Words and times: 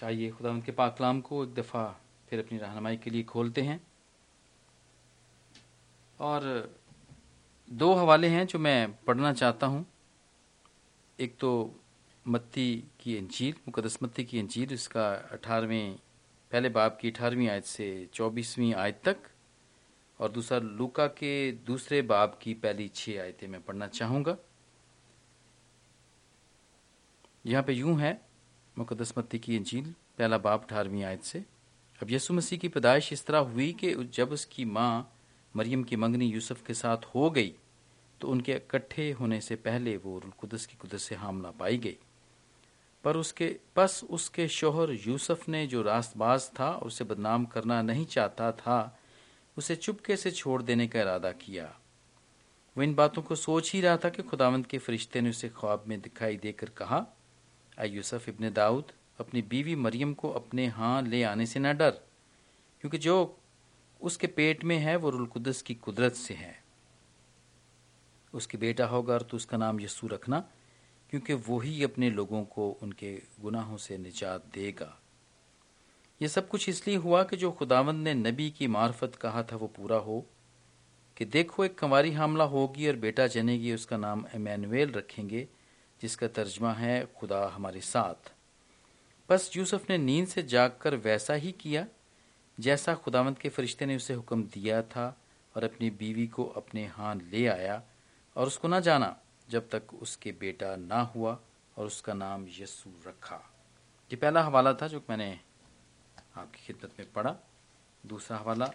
चाहिए। 0.00 0.30
खुदा 0.30 0.58
के 0.58 0.72
पाकलाम 0.72 1.20
को 1.20 1.42
एक 1.44 1.54
दफ़ा 1.54 1.84
फिर 2.28 2.38
अपनी 2.38 2.58
रहनमाई 2.58 2.96
के 2.96 3.10
लिए 3.10 3.22
खोलते 3.22 3.62
हैं। 3.62 3.80
और 6.18 6.42
दो 7.68 7.92
हवाले 7.94 8.28
हैं 8.28 8.46
जो 8.46 8.58
मैं 8.58 8.92
पढ़ना 9.04 9.32
चाहता 9.32 9.66
हूँ। 9.66 9.84
एक 11.18 11.36
तो 11.40 11.50
मत्ती 12.26 12.72
की 13.00 13.16
अंजील 13.18 13.54
मुकदस 13.58 13.98
मत्ती 14.02 14.24
की 14.24 14.38
अंजील 14.38 14.72
इसका 14.72 15.08
अठारहवें, 15.32 15.98
पहले 16.52 16.68
बाब 16.68 16.96
की 17.00 17.10
अठारहवीं 17.10 17.48
आयत 17.48 17.64
से 17.64 18.08
चौबीसवीं 18.14 18.72
आयत 18.74 19.00
तक। 19.04 19.28
और 20.20 20.30
दूसरा 20.30 20.58
लूका 20.58 21.06
के 21.06 21.52
दूसरे 21.66 22.00
बाब 22.04 22.38
की 22.42 22.54
पहली 22.54 22.88
छः 22.88 23.20
आयतें 23.22 23.46
मैं 23.48 23.60
पढ़ना 23.60 23.86
चाहूँगा। 23.88 24.36
यहाँ 27.46 27.62
पे 27.62 27.72
यूँ 27.72 27.98
है 28.00 28.29
मुकदस 28.80 29.12
मत्ती 29.18 29.38
की 29.38 29.56
अंजील 29.56 29.92
पहला 30.18 30.36
बाप 30.38 30.62
अठारहवीं 30.64 31.02
आयत 31.04 31.22
से। 31.22 31.38
अब 32.00 32.10
यसु 32.10 32.34
मसीह 32.34 32.58
की 32.58 32.68
पैदाइश 32.68 33.12
इस 33.12 33.24
तरह 33.26 33.38
हुई 33.48 33.72
कि 33.80 33.94
जब 34.14 34.30
उसकी 34.32 34.64
माँ 34.66 34.92
मरियम 35.54 35.82
की 35.82 35.96
मंगनी 35.96 36.26
यूसुफ 36.26 36.62
के 36.66 36.74
साथ 36.74 37.04
हो 37.14 37.30
गई 37.30 37.52
तो 38.20 38.28
उनके 38.28 38.52
इकट्ठे 38.52 39.10
होने 39.12 39.40
से 39.40 39.56
पहले 39.56 39.96
वो 39.96 40.20
कुदस 40.38 40.66
की 40.66 40.76
कुदस 40.76 41.02
से 41.02 41.14
हामला 41.14 41.50
पाई 41.50 41.78
गई। 41.78 41.96
पर 43.04 43.16
उसके, 43.16 43.56
बस 43.76 44.00
उसके 44.10 44.48
शोहर 44.48 44.90
यूसुफ 45.06 45.48
ने 45.48 45.66
जो 45.66 45.82
रास्तबाज 45.82 46.50
था 46.60 46.70
और 46.70 46.86
उसे 46.86 47.04
बदनाम 47.04 47.44
करना 47.44 47.82
नहीं 47.82 48.06
चाहता 48.06 48.50
था, 48.52 48.98
उसे 49.56 49.76
चुपके 49.76 50.16
से 50.16 50.30
छोड़ 50.30 50.62
देने 50.62 50.88
का 50.88 51.00
इरादा 51.00 51.32
किया। 51.36 51.64
वो 52.76 52.82
इन 52.82 52.94
बातों 52.94 53.22
को 53.22 53.34
सोच 53.34 53.72
ही 53.72 53.80
रहा 53.80 53.96
था 53.96 54.08
कि 54.08 54.22
खुदावंत 54.22 54.66
के 54.66 54.78
फरिश्ते 54.78 55.20
ने 55.20 55.30
उसे 55.30 55.48
ख्वाब 55.48 55.84
में 55.88 56.00
दिखाई 56.00 56.36
देकर 56.36 56.68
कहा 56.68 57.06
यूसुफ 57.78 58.28
इब्ने 58.28 58.50
दाऊद, 58.50 58.92
अपनी 59.20 59.42
बीवी 59.42 59.74
मरियम 59.74 60.14
को 60.14 60.30
अपने 60.30 60.66
हाँ 60.68 61.02
ले 61.02 61.22
आने 61.22 61.46
से 61.46 61.60
ना 61.60 61.72
डर, 61.72 61.90
क्योंकि 62.80 62.98
जो 62.98 63.36
उसके 64.00 64.26
पेट 64.26 64.64
में 64.64 64.76
है 64.78 64.96
वो 64.96 65.10
रुलकुदस 65.10 65.62
की 65.62 65.74
कुदरत 65.74 66.12
से 66.12 66.34
है। 66.34 66.58
उसके 68.32 68.58
बेटा 68.58 68.86
होगा 68.86 69.14
और 69.14 69.22
तो 69.22 69.36
उसका 69.36 69.56
नाम 69.56 69.80
यस्सू 69.80 70.06
रखना, 70.06 70.38
क्योंकि 71.12 71.34
वही 71.48 71.82
अपने 71.84 72.10
लोगों 72.10 72.42
को 72.44 72.70
उनके 72.82 73.14
गुनाहों 73.40 73.76
से 73.76 73.98
निजात 73.98 74.44
देगा। 74.54 74.96
ये 76.20 76.28
सब 76.28 76.48
कुछ 76.48 76.68
इसलिए 76.68 76.96
हुआ 76.96 77.22
कि 77.22 77.36
जो 77.36 77.50
खुदावंद 77.52 78.04
ने 78.04 78.14
नबी 78.14 78.50
की 78.50 78.66
मार्फत 78.66 79.14
कहा 79.14 79.42
था 79.42 79.56
वो 79.56 79.66
पूरा 79.66 79.96
हो, 79.96 80.24
कि 81.16 81.24
देखो 81.24 81.64
एक 81.64 81.78
कंवारी 81.78 82.10
हमला 82.10 82.44
होगी 82.44 82.88
और 82.88 82.96
बेटा 82.96 83.26
जनेगी, 83.26 83.72
उसका 83.72 83.96
नाम 83.96 84.24
एमैनुएल 84.34 84.92
रखेंगे 84.92 85.46
जिसका 86.02 86.28
तर्जमा 86.28 86.72
है 86.72 87.04
खुदा 87.18 87.46
हमारे 87.48 87.80
साथ। 87.80 88.32
बस 89.28 89.50
यूसुफ 89.56 89.90
ने 89.90 89.98
नींद 89.98 90.28
से 90.28 90.42
जागकर 90.42 90.94
वैसा 90.96 91.34
ही 91.34 91.52
किया, 91.52 91.86
जैसा 92.58 92.94
खुदावंत 92.94 93.38
के 93.38 93.48
फरिश्ते 93.48 93.86
ने 93.86 93.96
उसे 93.96 94.14
हुक्म 94.14 94.42
दिया 94.44 94.82
था 94.82 95.06
और 95.54 95.64
अपनी 95.64 95.90
बीवी 95.90 96.26
को 96.26 96.44
अपने 96.56 96.86
हाथ 96.86 97.16
ले 97.32 97.46
आया 97.46 97.82
और 98.36 98.46
उसको 98.46 98.68
ना 98.68 98.80
जाना 98.80 99.16
जब 99.48 99.68
तक 99.68 99.94
उसके 99.94 100.32
बेटा 100.32 100.74
ना 100.76 101.00
हुआ 101.14 101.38
और 101.76 101.86
उसका 101.86 102.14
नाम 102.14 102.46
यस्सु 102.58 102.90
रखा। 103.06 103.36
ये 104.10 104.16
पहला 104.16 104.42
हवाला 104.42 104.72
था 104.72 104.88
जो 104.88 105.02
मैंने 105.10 105.38
आपकी 106.36 106.66
खिदमत 106.66 106.98
में 106.98 107.12
पढ़ा। 107.12 107.34
दूसरा 108.04 108.38
हवाला, 108.38 108.70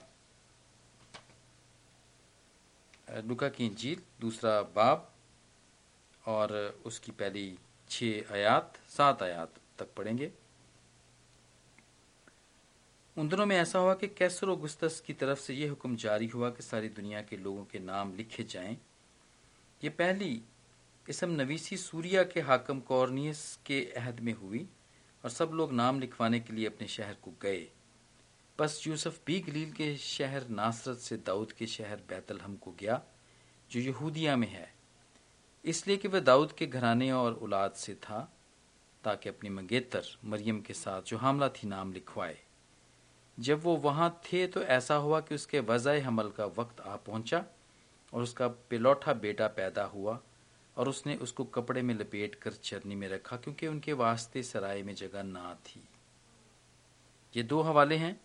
लुका 3.23 3.49
की 3.49 3.65
इंजील, 3.65 4.01
दूसरा 4.21 4.61
बाब 4.75 5.11
और 6.27 6.79
उसकी 6.85 7.11
पहली 7.11 7.57
छः 7.89 8.33
आयात, 8.33 8.77
सात 8.89 9.23
आयात 9.23 9.53
तक 9.79 9.93
पढ़ेंगे। 9.93 10.31
उन 13.17 13.29
दिनों 13.29 13.45
में 13.45 13.57
ऐसा 13.57 13.79
हुआ 13.79 13.93
कि 13.93 14.07
कैसर 14.07 14.47
गुस्तस 14.47 15.03
की 15.05 15.13
तरफ़ 15.13 15.39
से 15.39 15.53
यह 15.53 15.69
हुक्म 15.69 15.95
जारी 15.95 16.27
हुआ 16.27 16.49
कि 16.49 16.63
सारी 16.63 16.89
दुनिया 16.89 17.21
के 17.21 17.37
लोगों 17.37 17.65
के 17.65 17.79
नाम 17.79 18.15
लिखे 18.15 18.43
जाएँ। 18.43 18.77
ये 19.83 19.89
पहली 19.89 20.41
इसम 21.09 21.29
नवीसी 21.29 21.77
सूर्या 21.77 22.23
के 22.23 22.41
हाकम 22.41 22.79
कॉर्नियस 22.79 23.59
के 23.65 23.93
अहद 23.97 24.19
में 24.19 24.33
हुई 24.33 24.69
और 25.23 25.29
सब 25.29 25.51
लोग 25.53 25.73
नाम 25.73 25.99
लिखवाने 25.99 26.39
के 26.39 26.53
लिए 26.53 26.67
अपने 26.67 26.87
शहर 26.87 27.13
को 27.13 27.33
गए। 27.41 27.67
बस 28.59 28.87
यूसुफ 28.87 29.19
बी 29.25 29.39
गलील 29.39 29.71
के 29.71 29.97
शहर 29.97 30.47
नासरत 30.47 30.97
से 30.97 31.17
दाऊद 31.17 31.51
के 31.51 31.67
शहर 31.67 31.95
बैतलहम 31.95 32.55
को 32.55 32.71
गया, 32.71 33.01
जो 33.71 33.79
यहूदिया 33.79 34.35
में 34.35 34.47
है। 34.47 34.74
इसलिए 35.65 35.97
कि 35.97 36.07
वह 36.07 36.19
दाऊद 36.19 36.51
के 36.51 36.65
घराने 36.67 37.11
और 37.11 37.33
औलाद 37.33 37.73
से 37.73 37.93
था, 37.95 38.19
ताकि 39.03 39.29
अपनी 39.29 39.49
मंगेतर 39.49 40.05
मरियम 40.25 40.59
के 40.61 40.73
साथ 40.73 41.01
जो 41.01 41.17
हमला 41.17 41.49
थी 41.49 41.67
नाम 41.67 41.91
लिखवाए। 41.93 42.37
जब 43.37 43.63
वो 43.63 43.75
वहाँ 43.77 44.09
थे 44.23 44.45
तो 44.47 44.61
ऐसा 44.61 44.95
हुआ 44.95 45.19
कि 45.19 45.35
उसके 45.35 45.59
वजह 45.59 46.05
हमल 46.07 46.29
का 46.29 46.45
वक्त 46.57 46.79
आ 46.81 46.95
पहुँचा 46.95 47.43
और 48.13 48.23
उसका 48.23 48.47
पिलौठा 48.69 49.13
बेटा 49.15 49.47
पैदा 49.47 49.83
हुआ 49.85 50.19
और 50.77 50.89
उसने 50.89 51.15
उसको 51.15 51.43
कपड़े 51.45 51.81
में 51.81 51.93
लपेट 51.95 52.35
कर 52.35 52.53
चरनी 52.53 52.95
में 52.95 53.07
रखा, 53.09 53.37
क्योंकि 53.37 53.67
उनके 53.67 53.93
वास्ते 53.93 54.43
सराय 54.43 54.81
में 54.83 54.93
जगह 54.95 55.23
ना 55.23 55.53
थी। 55.65 55.81
ये 57.33 57.43
दो 57.43 57.61
हवाले 57.61 57.95
हैं। 57.95 58.19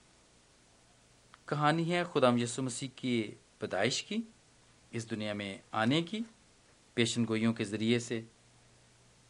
कहानी 1.48 1.84
है 1.84 2.04
खुदाम 2.04 2.38
यसु 2.38 2.62
मसीह 2.62 2.88
की 2.98 3.20
पैदाइश 3.60 4.00
की, 4.00 4.22
इस 4.92 5.08
दुनिया 5.08 5.34
में 5.34 5.60
आने 5.74 6.02
की 6.02 6.24
पेशन 6.96 7.24
गोइयों 7.24 7.52
के 7.52 7.64
ज़रिए 7.64 7.98
से। 8.00 8.24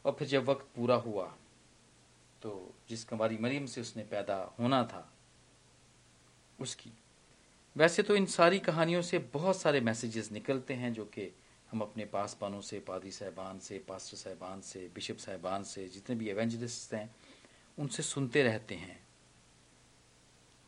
और 0.04 0.12
फिर 0.12 0.28
जब 0.28 0.44
वक्त 0.44 0.66
पूरा 0.76 0.94
हुआ 0.96 1.24
तो 2.42 2.52
जिस 2.88 3.04
कमारी 3.04 3.38
मरीम 3.38 3.66
से 3.66 3.80
उसने 3.80 4.02
पैदा 4.02 4.36
होना 4.60 4.82
था, 4.84 5.12
उसकी। 6.58 6.92
वैसे 7.76 8.02
तो 8.02 8.16
इन 8.16 8.26
सारी 8.26 8.58
कहानियों 8.58 9.02
से 9.02 9.18
बहुत 9.32 9.56
सारे 9.56 9.80
मैसेजेस 9.80 10.30
निकलते 10.32 10.74
हैं 10.74 10.92
जो 10.92 11.04
कि 11.04 11.30
हम 11.70 11.80
अपने 11.80 12.04
पासपानों 12.04 12.60
से, 12.60 12.80
पादरी 12.80 13.10
साहबान 13.10 13.58
से, 13.58 13.78
पास्टर 13.78 14.16
साहबान 14.16 14.60
से, 14.60 14.88
बिशप 14.94 15.16
साहबान 15.16 15.62
से, 15.62 15.86
जितने 15.88 16.16
भी 16.16 16.28
एवेंजलिस्ट 16.28 16.94
हैं, 16.94 17.14
उनसे 17.78 18.02
सुनते 18.02 18.42
रहते 18.42 18.74
हैं। 18.74 18.98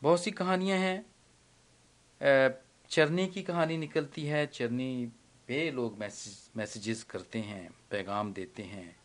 बहुत 0.01 0.23
सी 0.23 0.31
कहानियाँ 0.31 0.77
हैं। 0.77 2.55
चरनी 2.89 3.27
की 3.27 3.41
कहानी 3.43 3.77
निकलती 3.77 4.25
है, 4.25 4.45
चरनी 4.47 5.11
पे 5.53 5.69
लोग 5.71 5.97
मैसेज, 5.99 6.37
मैसेजेस 6.57 7.03
करते 7.03 7.39
हैं, 7.41 7.69
पैगाम 7.91 8.33
देते 8.33 8.63
हैं, 8.63 8.95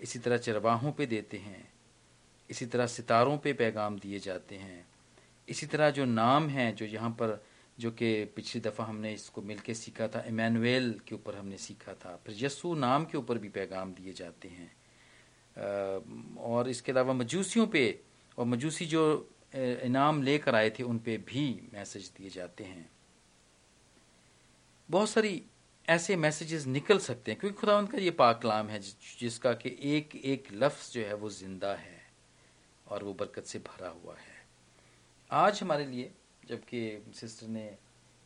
इसी 0.00 0.18
तरह 0.18 0.36
चरवाहों 0.38 0.92
पे 0.92 1.06
देते 1.06 1.36
हैं, 1.38 1.68
इसी 2.50 2.66
तरह 2.66 2.86
सितारों 2.86 3.36
पे 3.38 3.52
पैगाम 3.52 3.98
दिए 3.98 4.18
जाते 4.18 4.56
हैं, 4.56 4.86
इसी 5.48 5.66
तरह 5.66 5.90
जो 5.90 6.04
नाम 6.04 6.48
हैं, 6.48 6.74
जो 6.74 6.86
यहाँ 6.86 7.10
पर, 7.10 7.42
जो 7.78 7.90
कि 7.90 8.24
पिछली 8.36 8.60
दफ़ा 8.60 8.84
हमने 8.84 9.12
इसको 9.12 9.42
मिलके 9.42 9.74
सीखा 9.74 10.08
था, 10.08 10.24
इमानुएल 10.28 11.00
के 11.06 11.14
ऊपर 11.14 11.36
हमने 11.36 11.58
सीखा 11.58 11.94
था 11.94 12.16
फिर 12.26 12.36
यस्सु 12.38 12.74
नाम 12.74 13.04
के 13.04 13.18
ऊपर 13.18 13.38
भी 13.38 13.48
पैगाम 13.48 13.92
दिए 13.94 14.12
जाते 14.12 14.48
हैं। 14.48 14.70
और 16.40 16.68
इसके 16.68 16.92
अलावा 16.92 17.12
मजूसियों 17.12 17.66
पे, 17.66 18.00
और 18.38 18.46
मजूसी 18.46 18.86
जो 18.86 19.02
इनाम 19.54 20.22
लेकर 20.22 20.54
आए 20.54 20.70
थे, 20.70 20.82
उन 20.82 20.98
पे 20.98 21.16
भी 21.28 21.70
मैसेज 21.74 22.10
दिए 22.16 22.30
जाते 22.30 22.64
हैं। 22.64 22.90
बहुत 24.88 25.08
सारी 25.10 25.42
ऐसे 25.88 26.16
मैसेजेस 26.16 26.66
निकल 26.66 26.98
सकते 26.98 27.30
हैं, 27.30 27.38
क्योंकि 27.40 27.56
खुदा 27.58 27.80
का 27.82 27.98
ये 27.98 28.10
पाकलाम 28.12 28.68
है 28.68 28.78
जिसका 29.20 29.52
कि 29.54 29.76
एक 29.86 30.14
एक 30.16 30.48
लफ्ज़ 30.52 30.92
जो 30.92 31.02
है 31.02 31.14
वो 31.14 31.30
ज़िंदा 31.30 31.74
है 31.74 32.00
और 32.86 33.04
वो 33.04 33.12
बरकत 33.14 33.44
से 33.44 33.58
भरा 33.60 33.88
हुआ 33.90 34.14
है। 34.14 34.42
आज 35.30 35.60
हमारे 35.62 35.86
लिए, 35.86 36.10
जबकि 36.42 37.12
सिस्टर 37.14 37.46
ने 37.48 37.66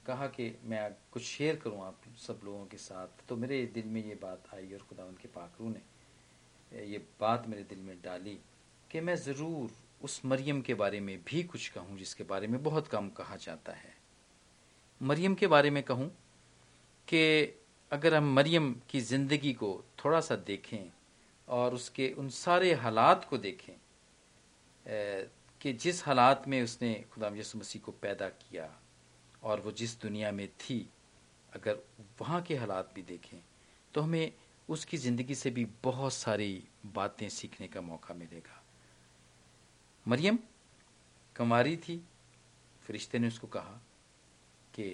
कहा 0.06 0.26
कि 0.28 0.50
मैं 0.64 0.90
कुछ 1.12 1.22
शेयर 1.22 1.56
करूँ 1.56 1.82
आप 1.86 2.00
सब 2.18 2.40
लोगों 2.44 2.64
के 2.66 2.76
साथ 2.76 3.26
तो 3.28 3.36
मेरे 3.36 3.64
दिल 3.74 3.86
में 3.86 4.04
ये 4.04 4.14
बात 4.22 4.44
आई 4.54 4.72
और 4.72 4.86
खुदा 4.88 5.04
के 5.22 5.28
पाकरू 5.30 5.68
ने 5.68 6.86
ये 6.86 6.98
बात 7.20 7.48
मेरे 7.48 7.62
दिल 7.64 7.78
में 7.78 7.96
डाली 8.04 8.38
कि 8.90 9.00
मैं 9.00 9.16
ज़रूर 9.16 9.70
उस 10.04 10.20
मरियम 10.24 10.60
के 10.60 10.74
बारे 10.74 11.00
में 11.00 11.18
भी 11.26 11.42
कुछ 11.42 11.68
कहूँ, 11.68 11.98
जिसके 11.98 12.24
बारे 12.24 12.46
में 12.46 12.62
बहुत 12.62 12.88
कम 12.88 13.08
कहा 13.08 13.36
जाता 13.36 13.72
है। 13.72 13.94
मरियम 15.00 15.34
के 15.34 15.46
बारे 15.46 15.70
में 15.70 15.82
कहूँ 15.82 16.10
कि 17.08 17.22
अगर 17.92 18.14
हम 18.14 18.32
मरियम 18.34 18.74
की 18.90 19.00
ज़िंदगी 19.00 19.52
को 19.52 19.72
थोड़ा 20.04 20.20
सा 20.20 20.36
देखें 20.36 20.90
और 21.48 21.74
उसके 21.74 22.08
उन 22.18 22.28
सारे 22.28 22.72
हालात 22.74 23.24
को 23.30 23.38
देखें 23.38 23.74
कि 25.60 25.72
जिस 25.74 26.04
हालात 26.06 26.48
में 26.48 26.62
उसने 26.62 26.92
खुदाम 27.12 27.36
यसु 27.36 27.58
मसीह 27.58 27.82
को 27.82 27.92
पैदा 28.02 28.28
किया 28.28 28.68
और 29.42 29.60
वो 29.60 29.72
जिस 29.72 30.00
दुनिया 30.00 30.32
में 30.32 30.46
थी, 30.60 30.88
अगर 31.52 31.78
वहाँ 32.20 32.42
के 32.42 32.56
हालात 32.56 32.92
भी 32.94 33.02
देखें 33.02 33.38
तो 33.94 34.00
हमें 34.00 34.32
उसकी 34.68 34.96
ज़िंदगी 34.96 35.34
से 35.34 35.50
भी 35.50 35.64
बहुत 35.82 36.12
सारी 36.12 36.62
बातें 36.94 37.28
सीखने 37.28 37.68
का 37.68 37.80
मौका 37.80 38.14
मिलेगा। 38.14 38.62
मरियम 40.06 40.38
कमारी 41.36 41.76
थी, 41.76 41.96
फरिश्ते 42.82 43.18
ने 43.18 43.28
उसको 43.28 43.46
कहा 43.46 43.80
कि 44.74 44.88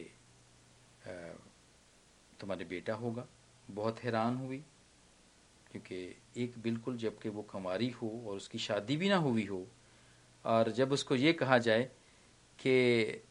तुम्हारे 2.40 2.64
बेटा 2.64 2.94
होगा। 2.94 3.26
बहुत 3.68 4.02
हैरान 4.04 4.36
हुई, 4.36 4.58
क्योंकि 5.72 5.96
एक 6.36 6.54
बिल्कुल 6.58 6.96
जबकि 6.96 7.28
वो 7.28 7.42
कंवारी 7.42 7.88
हो 7.92 8.08
और 8.26 8.36
उसकी 8.36 8.58
शादी 8.58 8.96
भी 8.96 9.08
ना 9.08 9.16
हुई 9.18 9.44
हो, 9.46 9.66
और 10.44 10.70
जब 10.72 10.92
उसको 10.92 11.14
ये 11.16 11.32
कहा 11.32 11.58
जाए 11.58 11.82
कि 12.58 13.22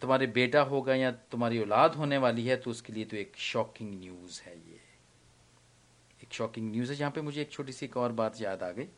तुम्हारे 0.00 0.26
बेटा 0.26 0.60
होगा 0.62 0.94
या 0.94 1.10
तुम्हारी 1.30 1.58
औलाद 1.60 1.94
होने 1.94 2.18
वाली 2.18 2.46
है 2.46 2.56
तो 2.56 2.70
उसके 2.70 2.92
लिए 2.92 3.04
तो 3.04 3.16
एक 3.16 3.36
शॉकिंग 3.36 3.98
न्यूज़ 4.00 4.40
है 4.42 4.56
ये। 4.58 4.80
एक 6.22 6.32
शॉकिंग 6.32 6.70
न्यूज़ 6.70 6.90
है। 6.90 6.96
जहाँ 6.96 7.10
पे 7.10 7.20
मुझे 7.20 7.40
एक 7.42 7.50
छोटी 7.52 7.72
सी 7.72 7.86
एक 7.86 7.96
और 7.96 8.12
बात 8.12 8.40
याद 8.40 8.62
आ 8.62 8.70
गई। 8.70 8.88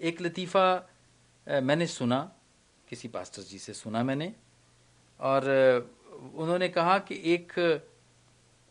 एक 0.00 0.20
लतीफ़ा 0.20 0.64
मैंने 1.46 1.86
सुना, 1.86 2.20
किसी 2.88 3.08
पास्टर 3.08 3.42
जी 3.42 3.58
से 3.58 3.72
सुना 3.74 4.02
मैंने, 4.04 4.34
और 5.20 5.44
उन्होंने 6.22 6.68
कहा 6.68 6.98
कि 6.98 7.20
एक 7.24 7.52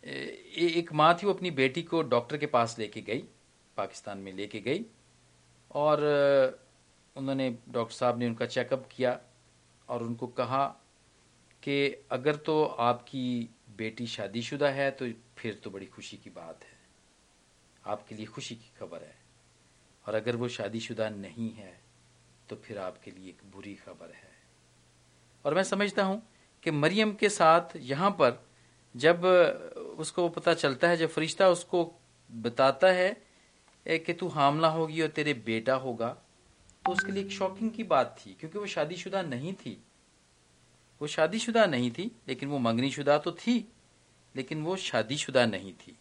एक 0.03 0.91
माँ 0.93 1.13
थी, 1.13 1.25
वो 1.25 1.33
अपनी 1.33 1.51
बेटी 1.51 1.81
को 1.83 2.01
डॉक्टर 2.03 2.37
के 2.37 2.45
पास 2.45 2.75
लेके 2.79 3.01
गई, 3.01 3.23
पाकिस्तान 3.77 4.17
में 4.17 4.31
लेके 4.33 4.59
गई, 4.59 4.85
और 5.71 5.99
उन्होंने 7.15 7.49
डॉक्टर 7.69 7.95
साहब 7.95 8.19
ने 8.19 8.27
उनका 8.27 8.45
चेकअप 8.45 8.87
किया 8.91 9.19
और 9.89 10.03
उनको 10.03 10.27
कहा 10.27 10.65
कि 11.63 12.05
अगर 12.11 12.35
तो 12.35 12.63
आपकी 12.63 13.49
बेटी 13.77 14.07
शादीशुदा 14.07 14.69
है 14.69 14.89
तो 14.91 15.07
फिर 15.37 15.59
तो 15.63 15.69
बड़ी 15.69 15.85
खुशी 15.85 16.17
की 16.17 16.29
बात 16.29 16.63
है। 16.63 16.79
आपके 17.83 18.15
लिए 18.15 18.25
खुशी 18.25 18.55
की 18.55 18.71
खबर 18.79 19.03
है। 19.03 19.15
और 20.05 20.15
अगर 20.15 20.35
वो 20.35 20.47
शादीशुदा 20.47 21.09
नहीं 21.09 21.51
है 21.53 21.79
तो 22.49 22.55
फिर 22.55 22.77
आपके 22.77 23.11
लिए 23.11 23.29
एक 23.29 23.41
बुरी 23.53 23.73
खबर 23.75 24.13
है। 24.15 24.29
और 25.45 25.53
मैं 25.53 25.63
समझता 25.63 26.03
हूँ 26.03 26.21
कि 26.63 26.71
मरियम 26.71 27.13
के 27.13 27.29
साथ 27.29 27.75
यहाँ 27.77 28.09
पर 28.11 28.39
जब 28.95 29.25
उसको 29.99 30.27
पता 30.29 30.53
चलता 30.53 30.87
है, 30.89 30.97
जब 30.97 31.09
फरिश्ता 31.09 31.49
उसको 31.49 31.91
बताता 32.29 32.87
है 32.87 33.11
कि 33.85 34.13
तू 34.13 34.27
हामला 34.27 34.67
होगी 34.67 35.01
और 35.01 35.07
तेरे 35.09 35.33
बेटा 35.45 35.75
होगा 35.75 36.09
तो 36.85 36.91
उसके 36.91 37.11
लिए 37.11 37.23
एक 37.23 37.31
शॉकिंग 37.31 37.71
की 37.71 37.83
बात 37.83 38.15
थी, 38.19 38.35
क्योंकि 38.39 38.57
वो 38.59 38.65
शादीशुदा 38.65 39.21
नहीं 39.21 39.53
थी। 39.53 39.77
वो 41.01 41.07
शादीशुदा 41.07 41.65
नहीं 41.65 41.91
थी, 41.91 42.11
लेकिन 42.27 42.49
वो 42.49 42.57
मंगनी 42.59 42.91
शुदा 42.91 43.17
तो 43.17 43.31
थी, 43.31 43.57
लेकिन 44.35 44.61
वो 44.63 44.75
शादीशुदा 44.77 45.45
नहीं 45.45 45.73
थी। 45.73 45.97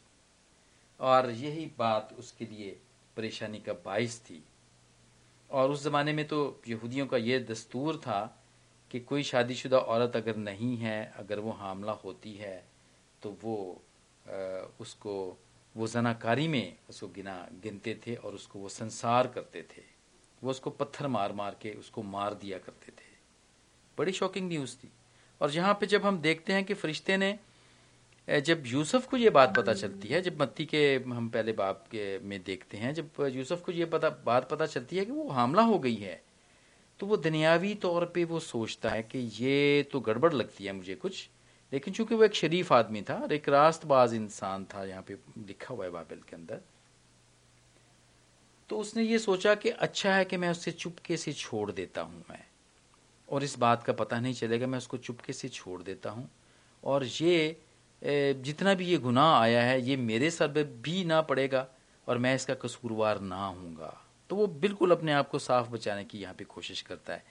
और 1.00 1.30
यही 1.30 1.66
बात 1.78 2.14
उसके 2.18 2.44
लिए 2.44 2.76
परेशानी 3.16 3.58
का 3.58 3.72
बायस 3.84 4.18
थी। 4.20 4.42
और 5.50 5.70
उस 5.70 5.84
जमाने 5.84 6.12
में 6.12 6.26
तो 6.28 6.60
यहूदियों 6.68 7.06
का 7.06 7.16
ये 7.16 7.38
दस्तूर 7.40 7.96
था 7.96 8.20
कि 8.90 9.00
कोई 9.00 9.22
शादीशुदा 9.22 9.78
औरत 9.78 10.16
अगर 10.16 10.37
नहीं 10.37 10.76
है 10.76 11.12
अगर 11.16 11.38
वो 11.38 11.50
हामला 11.50 11.92
होती 11.92 12.32
है 12.34 12.64
तो 13.22 13.37
वो 13.42 13.82
आ, 14.28 14.32
उसको 14.81 15.38
वो 15.76 15.87
जनाकारी 15.87 16.48
में 16.48 16.75
उसको 16.90 17.08
गिना 17.08 17.48
गिनते 17.62 17.94
थे 18.06 18.14
और 18.14 18.34
उसको 18.34 18.58
वो 18.58 18.69
संसार 18.69 19.26
करते 19.26 19.62
थे। 19.62 19.82
वो 20.42 20.50
उसको 20.50 20.70
पत्थर 20.70 21.06
मार 21.06 21.32
मार 21.32 21.56
के 21.62 21.70
उसको 21.70 22.02
मार 22.02 22.34
दिया 22.34 22.58
करते 22.58 22.92
थे। 22.92 23.08
बड़ी 23.98 24.12
शॉकिंग 24.12 24.48
न्यूज़ 24.48 24.76
थी। 24.76 24.90
और 25.40 25.50
यहाँ 25.50 25.75
पे 25.75 25.86
जब 25.86 26.06
हम 26.06 26.19
देखते 26.19 26.52
हैं 26.52 26.64
कि 26.64 26.75
फरिश्ते 26.75 27.16
ने 27.16 27.38
जब 28.28 28.62
यूसुफ 28.66 29.06
को 29.06 29.16
ये 29.16 29.31
बात 29.31 29.56
पता 29.56 29.75
चलती 29.75 30.08
है 30.08 30.22
जब 30.22 30.40
मत्ती 30.43 30.64
के 30.66 30.96
हम 30.96 31.28
पहले 31.28 31.52
बाप 31.52 31.84
के 31.90 32.19
में 32.19 32.43
देखते 32.43 32.76
हैं 32.76 32.94
जब 32.94 33.10
यूसुफ 33.20 33.62
को 33.62 33.72
ये 33.72 33.84
पता 33.84 34.10
बात 34.10 34.48
पता 34.50 34.66
चलती 34.66 34.96
है 34.96 35.04
कि 35.04 35.12
वो 35.12 35.28
हमला 35.28 35.62
हो 35.62 35.78
गई 35.78 35.94
है 35.94 36.20
तो 37.00 37.06
वो 37.06 37.17
दुनियावी 37.19 37.75
तौर 37.82 38.05
पे 38.14 38.25
वो 38.25 38.38
सोचता 38.41 38.91
है 38.91 39.02
कि 39.02 39.19
ये 39.37 39.82
तो 39.93 40.00
गड़बड़ 40.00 40.32
लगती 40.32 40.64
है 40.64 40.73
मुझे 40.73 40.94
कुछ। 40.94 41.29
लेकिन 41.73 41.94
चूँकि 41.94 42.14
वो 42.14 42.25
एक 42.25 42.35
शरीफ 42.35 42.73
आदमी 42.73 43.02
था 43.02 43.14
और 43.14 43.32
एक 43.32 43.49
रास्तबाज 43.49 44.14
इंसान 44.14 44.64
था, 44.64 44.85
यहाँ 44.85 45.02
पे 45.02 45.17
लिखा 45.38 45.75
हुआ 45.75 45.85
है 45.85 45.91
बाबिल 45.91 46.19
के 46.29 46.37
अंदर 46.37 46.61
तो 48.70 48.79
उसने 48.79 49.02
ये 49.02 49.19
सोचा 49.19 49.55
कि 49.55 49.69
अच्छा 49.69 50.12
है 50.14 50.25
कि 50.25 50.37
मैं 50.37 50.50
उससे 50.50 50.70
चुपके 50.73 51.17
से 51.17 51.32
छोड़ 51.32 51.70
देता 51.73 52.00
हूँ 52.00 52.23
मैं। 52.31 52.44
और 53.29 53.44
इस 53.44 53.58
बात 53.58 53.82
का 53.82 53.93
पता 53.93 54.19
नहीं 54.20 54.35
चलेगा, 54.35 54.67
मैं 54.67 54.79
उसको 54.79 54.96
चुपके 54.96 55.32
से 55.32 55.49
छोड़ 55.49 55.82
देता 55.82 56.11
हूँ। 56.11 56.29
और 56.82 57.05
ये 57.05 57.56
जितना 58.03 58.75
भी 58.75 58.87
ये 58.87 58.96
गुनाह 58.99 59.38
आया 59.38 59.62
है, 59.62 59.81
ये 59.82 59.96
मेरे 59.96 60.31
सर 60.31 60.53
पे 60.53 60.62
भी 60.82 61.05
ना 61.05 61.20
पड़ेगा 61.23 61.67
और 62.06 62.19
मैं 62.19 62.35
इसका 62.35 62.55
कसूरवार 62.56 63.20
ना 63.20 63.44
हूँगा 63.46 63.96
तो 64.31 64.37
वो 64.37 64.47
बिल्कुल 64.47 64.91
अपने 64.91 65.12
आप 65.12 65.29
को 65.29 65.38
साफ़ 65.38 65.69
बचाने 65.71 66.05
की 66.05 66.19
यहाँ 66.19 66.35
पे 66.35 66.44
कोशिश 66.44 66.82
करता 66.82 67.12
है। 67.12 67.25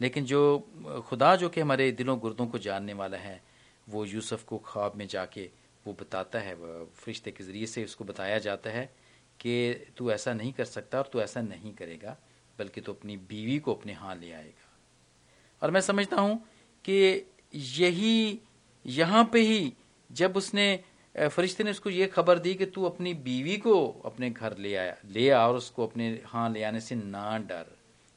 लेकिन 0.00 0.24
जो, 0.24 0.68
खुदा 1.08 1.34
जो 1.36 1.48
कि 1.48 1.60
हमारे 1.60 1.90
दिलों 1.92 2.18
गुर्दों 2.18 2.46
को 2.46 2.58
जानने 2.58 2.92
वाला 2.92 3.16
है, 3.16 3.40
वो 3.88 4.04
यूसुफ 4.04 4.44
को 4.44 4.58
ख्वाब 4.58 4.92
में 4.96 5.06
जाके 5.08 5.48
वो 5.86 5.92
बताता 5.92 6.38
है 6.38 6.54
फरिश्ते 6.96 7.30
के 7.30 7.44
ज़रिए 7.44 7.66
से 7.66 7.84
उसको 7.84 8.04
बताया 8.04 8.38
जाता 8.38 8.70
है 8.70 8.84
कि 9.40 9.74
तू 9.96 10.10
ऐसा 10.10 10.34
नहीं 10.34 10.52
कर 10.52 10.64
सकता 10.64 10.98
और 10.98 11.10
तू 11.12 11.20
ऐसा 11.20 11.40
नहीं 11.42 11.74
करेगा, 11.74 12.16
बल्कि 12.58 12.80
तो 12.80 12.92
अपनी 12.92 13.16
बीवी 13.16 13.58
को 13.58 13.74
अपने 13.74 13.92
हाथ 13.92 14.16
ले 14.16 14.32
आएगा। 14.32 14.70
और 15.62 15.70
मैं 15.70 15.80
समझता 15.80 16.20
हूँ 16.20 16.36
कि 16.84 17.26
यही, 17.54 18.40
यहाँ 18.84 19.24
पे 19.32 19.40
ही 19.40 19.72
जब 20.10 20.36
उसने 20.36 20.84
फरिश्ते 21.14 21.64
ने 21.64 21.70
उसको 21.70 21.90
ये 21.90 22.06
खबर 22.06 22.38
दी 22.38 22.54
कि 22.54 22.66
तू 22.66 22.84
अपनी 22.84 23.12
बीवी 23.14 23.56
को 23.56 23.74
अपने 24.04 24.30
घर 24.30 24.56
ले 24.58 24.74
आया 24.74 24.96
ले 25.06 25.28
आ 25.30 25.46
और 25.48 25.56
उसको 25.56 25.86
अपने 25.86 26.08
हाँ 26.26 26.48
ले 26.50 26.62
आने 26.62 26.80
से 26.80 26.94
ना 26.94 27.38
डर। 27.38 27.66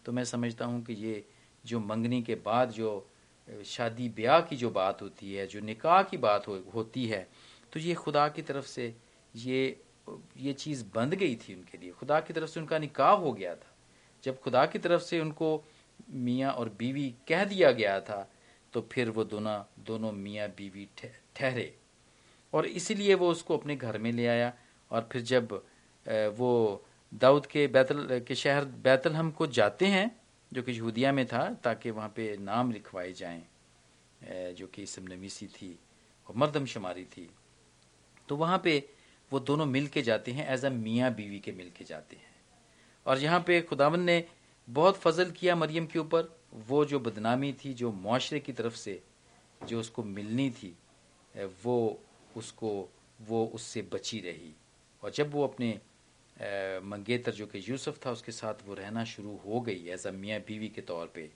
तो 0.06 0.12
मैं 0.12 0.24
समझता 0.26 0.66
हूँ 0.66 0.84
कि 0.84 0.94
ये 0.94 1.24
जो 1.64 1.80
मंगनी 1.80 2.22
के 2.22 2.36
बाद 2.36 2.72
जो 2.72 3.08
शादी 3.66 4.08
ब्याह 4.10 4.40
की 4.42 4.56
जो 4.56 4.70
बात 4.70 5.02
होती 5.02 5.34
है 5.34 5.46
जो 5.48 5.60
निकाह 5.62 6.02
की 6.04 6.18
बात 6.18 6.48
हो, 6.48 6.60
होती 6.74 7.06
है 7.06 7.28
तो 7.74 7.80
ये 7.80 7.94
खुदा 7.94 8.28
की 8.30 8.42
तरफ़ 8.42 8.66
से 8.66 8.94
ये 9.36 9.80
ये 10.38 10.54
चीज़ 10.54 10.84
बंद 10.96 11.14
गई 11.14 11.36
थी 11.36 11.54
उनके 11.56 11.78
लिए। 11.78 11.92
खुदा 11.92 12.20
की 12.20 12.34
तरफ़ 12.34 12.50
से 12.50 12.60
उनका 12.60 12.78
निकाह 12.80 13.12
हो 13.14 13.32
गया 13.34 13.56
था। 13.56 13.74
जब 14.24 14.40
खुदा 14.42 14.66
की 14.66 14.80
तरफ़ 14.80 15.02
से 15.02 15.20
उनको 15.20 15.64
मियाँ 16.10 16.52
और 16.52 16.70
बीवी 16.80 17.10
कह 17.28 17.44
दिया 17.46 17.72
गया 17.72 18.00
था 18.02 18.28
तो 18.74 18.88
फिर 18.92 19.10
वो 19.10 19.24
दोनों 19.24 19.60
दोनों 19.86 20.12
मियाँ 20.12 20.48
बीवी 20.50 20.88
ठहरे। 21.36 21.74
और 22.54 22.66
इसीलिए 22.68 23.16
वो 23.16 23.30
उसको 23.32 23.58
अपने 23.58 23.76
घर 23.76 23.98
में 23.98 24.12
ले 24.12 24.28
आया। 24.28 24.54
और 24.92 25.08
फिर 25.12 25.22
जब 25.24 25.62
वो 26.38 26.84
दाऊद 27.12 27.46
के 27.46 27.68
बैतल, 27.68 28.20
के 28.28 28.36
शहर 28.36 28.66
बैतलहम 28.66 29.32
को 29.32 29.48
जाते 29.50 29.86
हैं, 29.86 30.16
जो 30.52 30.62
कि 30.64 30.72
यहूदिया 30.72 31.12
में 31.12 31.26
था, 31.26 31.48
ताकि 31.64 31.92
वहाँ 31.92 32.10
पे 32.16 32.36
नाम 32.38 32.72
लिखवाए 32.72 33.12
जाएँ 33.14 33.44
जो 34.54 34.68
कि 34.68 34.84
इसम 34.84 35.04
नवीसी 35.04 35.48
थी 35.48 35.78
और 36.28 36.36
मरदम 36.36 36.66
शुमारी 36.66 37.04
थी 37.08 37.30
तो 38.30 38.36
वहाँ 38.36 38.62
पे 38.64 38.84
वो 39.32 39.40
दोनों 39.40 39.66
मिल 39.66 39.88
के 39.88 40.02
जाते 40.02 40.32
हैं, 40.32 40.48
एज 40.50 40.66
अ 40.66 40.70
मियाँ 40.70 41.14
बीवी 41.16 41.40
के 41.40 41.52
मिल 41.52 41.70
के 41.78 41.86
जाते 41.86 42.16
हैं। 42.16 42.36
और 43.06 43.20
यहाँ 43.20 43.40
पे 43.48 43.62
खुदावन 43.62 44.00
ने 44.00 44.24
बहुत 44.68 44.98
फजल 44.98 45.32
किया 45.32 45.56
मरियम 45.56 45.86
के 45.86 46.00
ऊपर। 46.00 46.36
वो 46.68 46.84
जो 46.86 47.00
बदनामी 47.00 47.52
थी, 47.56 47.74
जो 47.74 47.92
मुआरे 47.92 48.40
की 48.40 48.54
तरफ़ 48.54 48.76
से, 48.76 49.02
जो 49.62 49.80
उसको 49.80 50.04
मिलनी 50.04 50.50
थी 50.52 50.76
वो 51.66 51.78
उसको, 52.38 52.72
वो 53.20 53.46
उससे 53.56 53.82
बची 53.94 54.20
रही। 54.22 54.54
और 55.04 55.12
जब 55.12 55.32
वो 55.32 55.44
अपने 55.44 55.70
मंगेतर, 56.86 57.32
जो 57.32 57.46
कि 57.48 57.64
यूसुफ 57.68 58.00
था, 58.06 58.12
उसके 58.12 58.32
साथ 58.34 58.68
वो 58.68 58.74
रहना 58.76 59.04
शुरू 59.06 59.36
हो 59.46 59.62
गई 59.62 59.88
एज 59.90 60.08
अ 60.08 60.12
मियाँ 60.14 60.40
बीवी 60.48 60.70
के 60.70 60.82
तौर 60.84 61.12
पे 61.16 61.30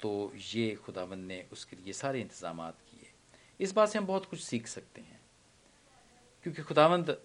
तो 0.00 0.10
ये 0.46 0.74
खुदावंद 0.76 1.26
ने 1.26 1.44
उसके 1.52 1.76
लिए 1.76 1.92
सारे 1.94 2.20
इंतज़ाम 2.20 2.60
किए। 2.70 3.08
इस 3.60 3.72
बात 3.72 3.88
से 3.88 3.98
हम 3.98 4.06
बहुत 4.06 4.26
कुछ 4.26 4.40
सीख 4.40 4.66
सकते 4.68 5.00
हैं। 5.00 5.20
क्योंकि 6.44 6.62
खुदावंद 6.62 7.16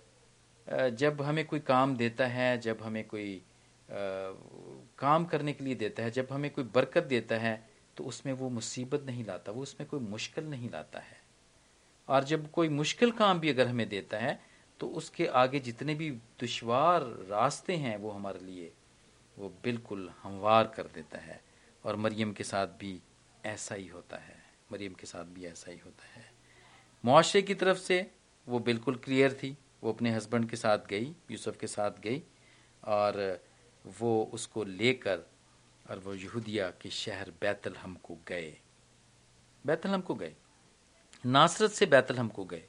जब 0.93 1.21
हमें 1.21 1.45
कोई 1.45 1.59
काम 1.61 1.95
देता 1.97 2.25
है, 2.27 2.57
जब 2.59 2.81
हमें 2.81 3.03
कोई 3.07 3.41
काम 4.99 5.25
करने 5.25 5.53
के 5.53 5.63
लिए 5.63 5.75
देता 5.75 6.03
है, 6.03 6.11
जब 6.11 6.27
हमें 6.31 6.49
कोई 6.51 6.63
बरकत 6.65 7.03
देता 7.05 7.37
है 7.37 7.55
तो 7.97 8.03
उसमें 8.03 8.33
वो 8.33 8.49
मुसीबत 8.51 9.03
नहीं 9.05 9.25
लाता, 9.25 9.51
वो 9.51 9.61
उसमें 9.61 9.87
कोई 9.89 9.99
मुश्किल 10.01 10.45
नहीं 10.45 10.69
लाता 10.69 10.99
है। 11.01 11.14
और 12.07 12.23
जब 12.23 12.51
कोई 12.51 12.69
मुश्किल 12.69 13.11
काम 13.11 13.39
भी 13.39 13.49
अगर 13.49 13.67
हमें 13.67 13.89
देता 13.89 14.17
है 14.17 14.43
तो 14.79 14.87
उसके 14.87 15.27
आगे 15.27 15.59
जितने 15.59 15.95
भी 15.95 16.11
दुशवार 16.11 17.01
रास्ते 17.03 17.75
हैं 17.75 17.97
वो 17.97 18.11
हमारे 18.11 18.39
लिए, 18.39 18.73
वो 19.37 19.49
बिल्कुल 19.63 20.13
हमवार 20.23 20.67
कर 20.67 20.83
देता 20.83 21.17
है। 21.17 21.43
और 21.85 21.95
मरियम 21.95 22.33
के 22.33 22.43
साथ 22.43 22.67
भी 22.67 23.01
ऐसा 23.45 23.75
ही 23.75 23.87
होता 23.87 24.17
है। 24.17 24.45
मरियम 24.71 24.93
के 24.93 25.05
साथ 25.05 25.23
भी 25.23 25.45
ऐसा 25.45 25.71
ही 25.71 25.77
होता 25.77 26.05
है। 26.05 26.31
मुआरे 27.05 27.41
की 27.41 27.55
तरफ़ 27.55 27.77
से 27.77 28.11
वो 28.47 28.59
बिल्कुल 28.59 28.95
क्लियर 28.95 29.33
थी। 29.33 29.57
वो 29.83 29.93
अपने 29.93 30.11
हस्बैंड 30.11 30.49
के 30.49 30.55
साथ 30.55 30.77
गई, 30.77 31.15
यूसुफ 31.31 31.57
के 31.57 31.67
साथ 31.67 31.91
गई, 31.91 32.23
और 32.83 33.45
वो 33.99 34.29
उसको 34.33 34.63
लेकर 34.63 35.19
और 35.89 35.99
वो 35.99 36.13
यहूदिया 36.13 36.69
के 36.69 36.89
शहर 36.89 37.31
बैतलहम 37.41 37.95
को 37.95 38.17
गए। 38.27 38.57
बैतलहम 39.65 40.01
को 40.01 40.15
गए। 40.15 40.35
नासरत 41.25 41.71
से 41.71 41.85
बैतलहम 41.87 42.27
को 42.29 42.45
गए। 42.45 42.63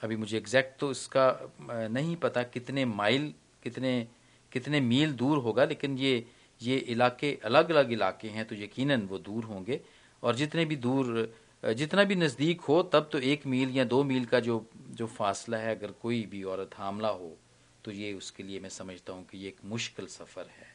अभी 0.00 0.16
मुझे 0.16 0.36
एग्जैक्ट 0.36 0.78
तो 0.80 0.90
इसका 0.90 1.26
नहीं 1.62 2.16
पता 2.18 2.42
कितने 2.44 2.84
माइल 2.86 3.32
कितने 3.62 4.06
कितने 4.52 4.80
मील 4.82 5.12
दूर 5.14 5.38
होगा, 5.38 5.64
लेकिन 5.64 5.98
ये 5.98 6.24
ये 6.60 6.76
इलाके 6.76 7.32
अलग 7.44 7.70
अलग 7.70 7.92
इलाके 7.92 8.28
हैं 8.28 8.44
तो 8.46 8.54
यकीनन 8.56 9.06
वो 9.06 9.18
दूर 9.20 9.44
होंगे। 9.44 9.80
और 10.22 10.34
जितने 10.36 10.64
भी 10.64 10.76
दूर 10.78 11.32
जितना 11.62 12.04
भी 12.04 12.14
नज़दीक 12.16 12.60
हो, 12.60 12.82
तब 12.84 13.08
तो 13.12 13.18
एक 13.20 13.46
मील 13.46 13.76
या 13.76 13.84
दो 13.84 14.02
मील 14.04 14.24
का 14.24 14.40
जो 14.40 14.64
जो 14.90 15.06
फासला 15.08 15.56
है, 15.56 15.74
अगर 15.76 15.90
कोई 16.02 16.24
भी 16.26 16.42
औरत 16.44 16.70
हामला 16.76 17.08
हो 17.10 17.36
तो 17.84 17.90
ये 17.92 18.12
उसके 18.14 18.42
लिए 18.42 18.60
मैं 18.60 18.68
समझता 18.70 19.12
हूँ 19.12 19.24
कि 19.26 19.38
ये 19.38 19.48
एक 19.48 19.64
मुश्किल 19.64 20.06
सफ़र 20.08 20.46
है। 20.50 20.70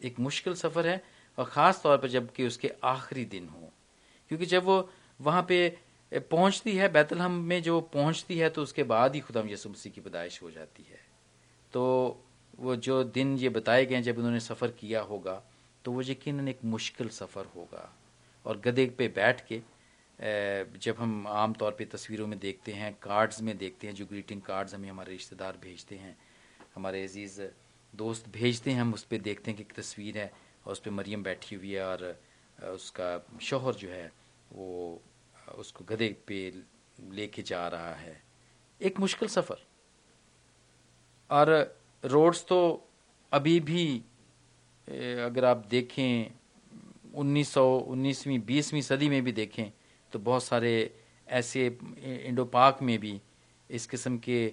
एक 0.00 0.18
मुश्किल 0.20 0.54
सफ़र 0.56 0.86
है, 0.86 1.02
और 1.38 1.44
ख़ास 1.46 1.80
तौर 1.82 1.96
पर 1.98 2.08
जबकि 2.08 2.46
उसके 2.46 2.70
आखिरी 2.84 3.24
दिन 3.26 3.48
हो। 3.48 3.72
क्योंकि 4.30 4.46
जब 4.46 4.64
वो 4.64 4.88
वहाँ 5.20 5.44
पे 5.48 5.76
पहुँचती 6.12 6.76
है, 6.76 6.88
बैतलहम 6.88 7.32
में 7.42 7.62
जो 7.62 7.80
पहुँचती 7.92 8.38
है 8.38 8.48
तो 8.50 8.62
उसके 8.62 8.82
बाद 8.84 9.14
ही 9.14 9.20
खुदा 9.20 9.42
यसु 9.48 9.70
मसीह 9.70 9.92
की 9.92 10.00
पैदाइश 10.00 10.42
हो 10.42 10.50
जाती 10.50 10.86
है। 10.90 11.00
तो 11.72 11.84
वो 12.58 12.76
जो 12.78 13.02
दिन 13.04 13.36
ये 13.38 13.48
बताए 13.50 13.86
गए 13.86 14.02
जब 14.02 14.18
उन्होंने 14.18 14.40
सफ़र 14.40 14.70
किया 14.70 15.00
होगा 15.02 15.42
तो 15.84 15.92
वो 15.92 16.02
यकीन 16.02 16.48
एक 16.48 16.58
मुश्किल 16.66 17.08
सफ़र 17.10 17.46
होगा। 17.56 17.90
और 18.44 18.60
गधे 18.60 18.86
पे 18.98 19.08
बैठ 19.08 19.40
के 19.48 19.60
जब 20.18 20.96
हम 20.98 21.26
आम 21.28 21.52
तौर 21.52 21.72
पे 21.72 21.84
तस्वीरों 21.84 22.26
में 22.26 22.38
देखते 22.38 22.72
हैं, 22.72 22.92
कार्ड्स 23.02 23.40
में 23.42 23.56
देखते 23.58 23.86
हैं, 23.86 23.94
जो 23.94 24.06
ग्रीटिंग 24.06 24.40
कार्ड्स 24.42 24.74
हमें 24.74 24.88
हमारे 24.90 25.12
रिश्तेदार 25.12 25.58
भेजते 25.62 25.96
हैं, 25.96 26.16
हमारे 26.74 27.02
अज़ीज़ 27.04 27.40
दोस्त 27.94 28.28
भेजते 28.32 28.70
हैं, 28.70 28.80
हम 28.80 28.94
उस 28.94 29.02
पर 29.04 29.18
देखते 29.18 29.50
हैं 29.50 29.56
कि 29.56 29.62
एक 29.62 29.72
तस्वीर 29.72 30.18
है, 30.18 30.30
और 30.66 30.72
उस 30.72 30.78
पर 30.78 30.90
मरियम 30.90 31.22
बैठी 31.22 31.56
हुई 31.56 31.72
है, 31.72 31.84
और 31.86 32.18
उसका 32.58 33.38
शोहर 33.42 33.74
जो 33.74 33.88
है, 33.88 34.12
वो 34.52 35.02
उसको 35.58 35.84
गधे 35.84 36.08
पे 36.26 36.38
लेके 37.12 37.42
जा 37.42 37.66
रहा 37.68 37.94
है। 37.94 38.22
एक 38.80 39.00
मुश्किल 39.00 39.28
सफ़र। 39.28 39.64
और 41.30 41.50
रोड्स 42.04 42.44
तो 42.48 42.58
अभी 43.32 43.58
भी 43.60 44.02
अगर 44.88 45.44
आप 45.44 45.66
देखें 45.70 46.30
1900 47.14 47.64
19वीं 47.88 48.38
20वीं 48.40 48.82
सदी 48.82 49.08
में 49.08 49.22
भी 49.24 49.32
देखें 49.32 49.70
तो 50.12 50.18
बहुत 50.18 50.44
सारे 50.44 50.72
ऐसे 51.28 51.66
इंडो 51.66 52.44
पाक 52.44 52.82
में 52.82 52.98
भी, 52.98 53.20
इस 53.70 53.86
किस्म 53.86 54.18
के 54.18 54.52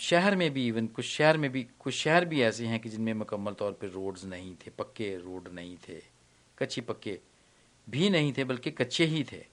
शहर 0.00 0.36
में 0.36 0.50
भी, 0.52 0.66
इवन 0.68 0.86
कुछ 0.86 1.04
शहर 1.04 1.36
में 1.36 1.50
भी, 1.52 1.62
कुछ 1.78 1.94
शहर 1.94 2.24
भी 2.24 2.42
ऐसे 2.42 2.66
हैं 2.66 2.80
कि 2.80 2.88
जिनमें 2.88 3.12
मुकम्मल 3.14 3.54
तौर 3.54 3.72
पर 3.72 3.88
रोड्स 3.88 4.24
नहीं 4.24 4.54
थे, 4.56 4.70
पक्के 4.70 5.16
रोड 5.16 5.48
नहीं 5.52 5.76
थे। 5.88 6.00
कच्ची 6.58 6.80
पक्के 6.82 7.18
भी 7.86 8.10
नहीं 8.10 8.32
थे, 8.32 8.44
बल्कि 8.44 8.70
कच्चे 8.72 9.04
ही 9.06 9.24
थे। 9.24 9.44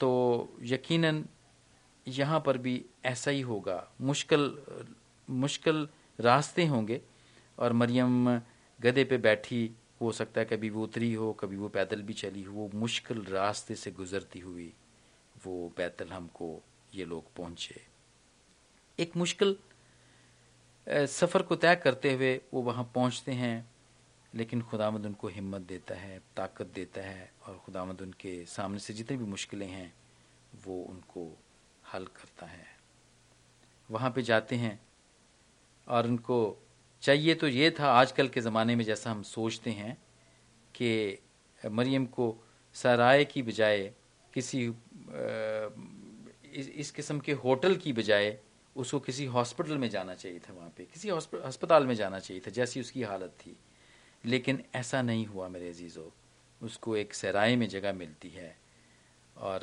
तो 0.00 0.56
यकीनन 0.62 1.24
यहाँ 2.06 2.40
पर 2.40 2.58
भी 2.58 2.84
ऐसा 3.04 3.30
ही 3.30 3.40
होगा। 3.40 3.84
मुश्किल 4.00 4.52
मुश्किल 5.28 5.88
रास्ते 6.18 6.66
होंगे 6.66 7.00
और 7.58 7.72
मरियम 7.72 8.40
गधे 8.80 9.04
पे 9.04 9.18
बैठी, 9.18 9.70
हो 10.00 10.10
सकता 10.12 10.40
है 10.40 10.46
कभी 10.46 10.70
वो 10.70 10.82
उतरी 10.82 11.12
हो, 11.12 11.32
कभी 11.32 11.56
वो 11.56 11.68
पैदल 11.68 12.02
भी 12.02 12.12
चली 12.14 12.42
हो, 12.42 12.52
वो 12.52 12.70
मुश्किल 12.74 13.24
रास्ते 13.30 13.74
से 13.74 13.90
गुजरती 13.90 14.40
हुई 14.40 14.72
वो 15.36 15.72
बैतल 15.76 16.08
हमको 16.08 16.60
ये 16.94 17.04
लोग 17.04 17.34
पहुँचे। 17.36 17.80
एक 18.98 19.16
मुश्किल 19.16 19.56
सफ़र 20.86 21.42
को 21.42 21.56
तय 21.56 21.74
करते 21.76 22.12
हुए 22.14 22.40
वो 22.54 22.62
वहाँ 22.62 22.84
पहुँचते 22.94 23.32
हैं। 23.32 23.68
लेकिन 24.34 24.62
खुदामद 24.62 25.06
उनको 25.06 25.28
हिम्मत 25.28 25.60
देता 25.60 25.94
है 25.94 26.20
ताकत 26.36 26.66
देता 26.66 27.00
है 27.00 27.32
और 27.46 27.56
खुदामद 27.56 28.02
उनके 28.02 28.44
सामने 28.46 28.78
से 28.78 28.94
जितनी 28.94 29.16
भी 29.16 29.24
मुश्किलें 29.24 29.66
हैं 29.66 29.92
वो 30.66 30.82
उनको 30.82 31.30
हल 31.84 32.04
करता 32.06 32.46
है। 32.46 32.66
वहाँ 33.90 34.10
पे 34.10 34.22
जाते 34.22 34.56
हैं 34.56 34.80
और 35.88 36.06
उनको 36.06 36.56
चाहिए 37.02 37.34
तो 37.34 37.48
ये 37.48 37.70
था 37.70 37.90
आजकल 37.92 38.28
के 38.28 38.40
ज़माने 38.40 38.76
में 38.76 38.84
जैसा 38.84 39.10
हम 39.10 39.22
सोचते 39.22 39.70
हैं 39.70 39.96
कि 40.74 41.18
मरियम 41.60 42.06
को 42.06 42.36
सराय 42.74 43.24
की 43.24 43.42
बजाय 43.42 43.92
किसी 44.34 44.66
इस, 46.52 46.68
इस 46.68 46.90
किस्म 46.90 47.18
के 47.18 47.32
होटल 47.32 47.76
की 47.76 47.92
बजाय 47.92 48.38
उसको 48.76 49.00
किसी 49.00 49.24
हॉस्पिटल 49.24 49.78
में 49.78 49.88
जाना 49.90 50.14
चाहिए 50.14 50.38
था 50.38 50.52
वहाँ 50.52 50.72
पे 50.76 50.84
किसी 50.84 51.08
अस्पताल 51.08 51.86
में 51.86 51.94
जाना 51.94 52.18
चाहिए 52.18 52.42
था 52.46 52.50
जैसी 52.50 52.80
उसकी 52.80 53.02
हालत 53.02 53.30
थी। 53.40 53.56
लेकिन 54.24 54.62
ऐसा 54.74 55.02
नहीं 55.02 55.26
हुआ 55.26 55.48
मेरे 55.48 55.68
अजीज़ों। 55.68 56.08
उसको 56.60 56.96
एक 56.96 57.14
सराय 57.14 57.56
में 57.56 57.68
जगह 57.68 57.92
मिलती 57.92 58.28
है। 58.28 58.56
और 59.36 59.60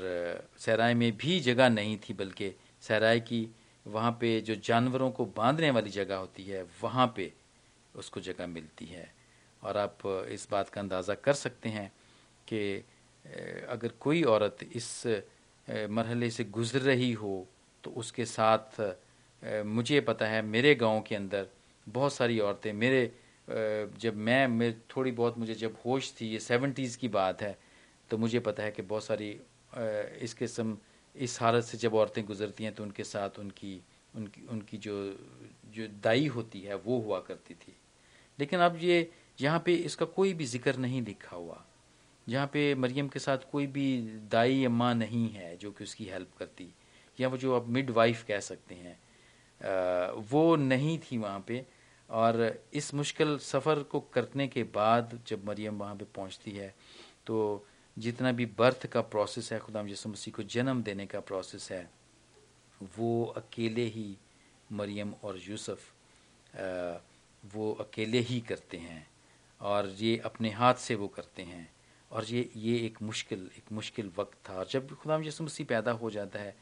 सराय 0.57 0.93
में 0.93 1.11
भी 1.17 1.39
जगह 1.39 1.69
नहीं 1.69 1.97
थी 1.99 2.13
बल्कि 2.13 2.51
सराय 2.81 3.19
की 3.19 3.47
वहाँ 3.85 4.11
पे 4.21 4.39
जो 4.41 4.55
जानवरों 4.55 5.09
को 5.11 5.25
बांधने 5.37 5.69
वाली 5.71 5.89
जगह 5.89 6.15
होती 6.15 6.43
है, 6.43 6.63
वहाँ 6.83 7.13
पे 7.15 7.31
उसको 7.95 8.19
जगह 8.21 8.47
मिलती 8.47 8.85
है। 8.85 9.13
और 9.63 9.77
आप 9.77 9.97
इस 10.31 10.47
बात 10.51 10.69
का 10.69 10.81
अंदाज़ा 10.81 11.13
कर 11.15 11.33
सकते 11.33 11.69
हैं 11.69 11.91
कि 12.47 12.77
अगर 13.69 13.91
कोई 13.99 14.23
औरत 14.23 14.57
इस 14.73 15.05
मरहले 15.67 16.29
से 16.29 16.43
गुज़र 16.45 16.79
रही 16.81 17.11
हो 17.13 17.47
तो 17.83 17.91
उसके 17.91 18.25
साथ 18.25 18.81
मुझे 19.65 19.99
पता 20.01 20.25
है 20.25 20.41
मेरे 20.41 20.73
गाँव 20.75 21.01
के 21.01 21.15
अंदर 21.15 21.47
बहुत 21.87 22.13
सारी 22.13 22.39
औरतें 22.39 22.71
मेरे 22.73 23.01
जब 23.47 24.15
मैं 24.17 24.47
मेरे 24.47 24.75
थोड़ी 24.95 25.11
बहुत 25.11 25.37
मुझे 25.37 25.53
जब 25.55 25.75
होश 25.85 26.13
थी, 26.19 26.27
ये 26.27 26.39
सेवेंटीज़ 26.39 26.97
की 26.97 27.07
बात 27.09 27.41
है 27.41 27.57
तो 28.11 28.17
मुझे 28.17 28.39
पता 28.41 28.63
है 28.63 28.71
कि 28.71 28.81
बहुत 28.83 29.03
सारी 29.03 29.29
इस 30.21 30.33
किस्म, 30.33 30.77
इस 31.15 31.41
हालत 31.41 31.63
से 31.63 31.77
जब 31.77 31.95
औरतें 31.95 32.23
गुजरती 32.25 32.63
हैं 32.63 32.73
तो 32.75 32.83
उनके 32.83 33.03
साथ 33.03 33.39
उनकी 33.39 33.79
उनकी 34.13 34.45
उनकी 34.51 34.77
जो 34.77 34.95
जो 35.75 35.87
दाई 36.03 36.27
होती 36.27 36.59
है, 36.61 36.75
वो 36.75 36.99
हुआ 36.99 37.19
करती 37.19 37.53
थी। 37.53 37.75
लेकिन 38.39 38.59
अब 38.59 38.77
ये, 38.81 39.09
यहाँ 39.41 39.61
पे 39.65 39.73
इसका 39.75 40.05
कोई 40.07 40.33
भी 40.33 40.45
ज़िक्र 40.45 40.75
नहीं 40.77 41.01
लिखा 41.01 41.35
हुआ। 41.35 41.63
जहाँ 42.27 42.47
पे 42.53 42.73
मरियम 42.75 43.07
के 43.07 43.19
साथ 43.19 43.37
कोई 43.51 43.67
भी 43.67 43.85
दाई 44.31 44.63
अम्मा 44.65 44.93
नहीं 44.93 45.29
है, 45.29 45.55
जो 45.57 45.71
कि 45.71 45.83
उसकी 45.83 46.05
हेल्प 46.05 46.37
करती, 46.39 46.67
या 47.17 47.27
वो 47.27 47.37
जो 47.37 47.55
आप 47.55 47.67
मिड 47.67 47.89
वाइफ 47.91 48.23
कह 48.27 48.39
सकते 48.41 48.75
हैं 48.75 48.97
वो 50.29 50.55
नहीं 50.55 50.97
थी 51.01 51.17
वहाँ 51.17 51.43
पे। 51.47 51.65
और 52.09 52.59
इस 52.73 52.93
मुश्किल 52.93 53.37
सफ़र 53.39 53.81
को 53.83 53.99
करने 54.13 54.47
के 54.47 54.63
बाद 54.73 55.19
जब 55.27 55.45
मरियम 55.47 55.77
वहाँ 55.77 55.95
पे 55.95 56.05
पहुँचती 56.15 56.51
है 56.51 56.73
तो 57.27 57.65
जितना 57.97 58.31
भी 58.31 58.45
बर्थ 58.57 58.85
का 58.87 59.01
प्रोसेस 59.03 59.51
है, 59.53 59.59
खुदाम 59.59 59.89
यसु 59.89 60.09
मसीह 60.09 60.33
को 60.33 60.43
जन्म 60.45 60.81
देने 60.83 61.05
का 61.05 61.19
प्रोसेस 61.21 61.71
है, 61.71 61.89
वो 62.97 63.25
अकेले 63.37 63.85
ही 63.87 64.15
मरियम 64.71 65.13
और 65.23 65.39
यूसुफ 65.39 65.91
वो 67.43 67.71
अकेले 67.79 68.19
ही 68.19 68.39
करते 68.41 68.77
हैं 68.77 69.07
और 69.61 69.89
ये 69.99 70.17
अपने 70.25 70.49
हाथ 70.51 70.75
से 70.75 70.95
वो 70.95 71.07
करते 71.07 71.43
हैं 71.43 71.67
और 72.11 72.25
ये 72.25 72.49
ये 72.55 72.75
एक 72.85 73.01
मुश्किल 73.01 73.49
एक 73.57 73.71
मुश्किल 73.71 74.11
वक्त 74.17 74.37
था। 74.49 74.53
और 74.53 74.67
जब 74.67 74.95
खुदाम 74.95 75.23
यसु 75.23 75.43
मसीह 75.43 75.65
पैदा 75.65 75.91
हो 75.93 76.09
जाता 76.11 76.39
है 76.39 76.55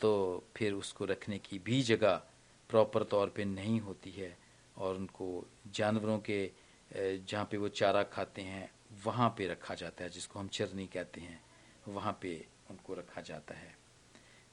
तो 0.00 0.12
फिर 0.56 0.72
उसको 0.74 1.04
रखने 1.04 1.38
की 1.38 1.58
भी 1.58 1.82
जगह 1.82 2.22
प्रॉपर 2.70 3.02
तौर 3.04 3.32
पे 3.36 3.44
नहीं 3.44 3.80
होती 3.80 4.10
है। 4.10 4.36
और 4.76 4.96
उनको 4.96 5.46
जानवरों 5.74 6.18
के 6.20 6.50
जहाँ 6.90 7.44
पे 7.50 7.56
वो 7.56 7.68
चारा 7.70 8.02
खाते 8.04 8.42
हैं, 8.42 8.70
वहाँ 9.04 9.28
पे 9.38 9.46
रखा 9.48 9.74
जाता 9.74 10.04
है, 10.04 10.10
जिसको 10.10 10.38
हम 10.38 10.48
चरनी 10.48 10.86
कहते 10.86 11.20
हैं, 11.20 11.40
वहाँ 11.88 12.18
पे 12.22 12.34
उनको 12.70 12.94
रखा 12.94 13.20
जाता 13.20 13.54
है। 13.54 13.74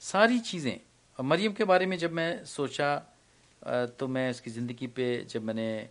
सारी 0.01 0.39
चीज़ें। 0.41 0.79
और 1.19 1.25
मरियम 1.25 1.53
के 1.53 1.63
बारे 1.63 1.85
में 1.85 1.97
जब 1.97 2.11
मैं 2.11 2.43
सोचा 2.45 2.95
तो 3.99 4.07
मैं 4.07 4.29
उसकी 4.29 4.49
ज़िंदगी 4.49 4.87
पे 4.87 5.05
जब 5.29 5.43
मैंने 5.43 5.89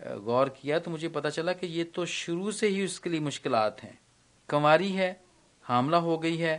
गौर 0.00 0.48
किया 0.50 0.78
तो 0.78 0.90
मुझे 0.90 1.08
पता 1.08 1.30
चला 1.30 1.52
कि 1.52 1.66
ये 1.66 1.84
तो 1.84 2.04
शुरू 2.06 2.52
से 2.52 2.68
ही 2.68 2.84
उसके 2.84 3.10
लिए 3.10 3.20
मुश्किल 3.20 3.54
हैं। 3.54 3.98
कंवारी 4.48 4.90
है, 4.92 5.10
हामला 5.64 5.98
हो 5.98 6.16
गई 6.18 6.36
है 6.36 6.54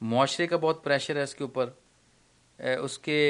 मुआरे 0.00 0.46
का 0.46 0.56
बहुत 0.56 0.82
प्रेशर 0.84 1.18
है 1.18 1.24
उसके 1.24 1.44
ऊपर। 1.44 1.76
उसके 2.78 3.20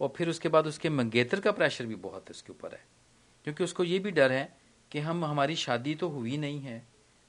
और 0.00 0.12
फिर 0.16 0.28
उसके 0.28 0.48
बाद 0.48 0.66
उसके 0.66 0.90
मंगेतर 0.90 1.40
का 1.40 1.52
प्रेशर 1.52 1.86
भी 1.86 1.94
बहुत 1.94 2.22
है, 2.22 2.30
उसके 2.30 2.52
ऊपर 2.52 2.72
है। 2.72 2.84
क्योंकि 3.44 3.64
उसको 3.64 3.84
ये 3.84 3.98
भी 3.98 4.10
डर 4.10 4.32
है 4.32 4.56
कि 4.92 4.98
हम, 4.98 5.24
हमारी 5.24 5.56
शादी 5.56 5.94
तो 5.94 6.08
हुई 6.08 6.36
नहीं 6.36 6.60
है 6.60 6.82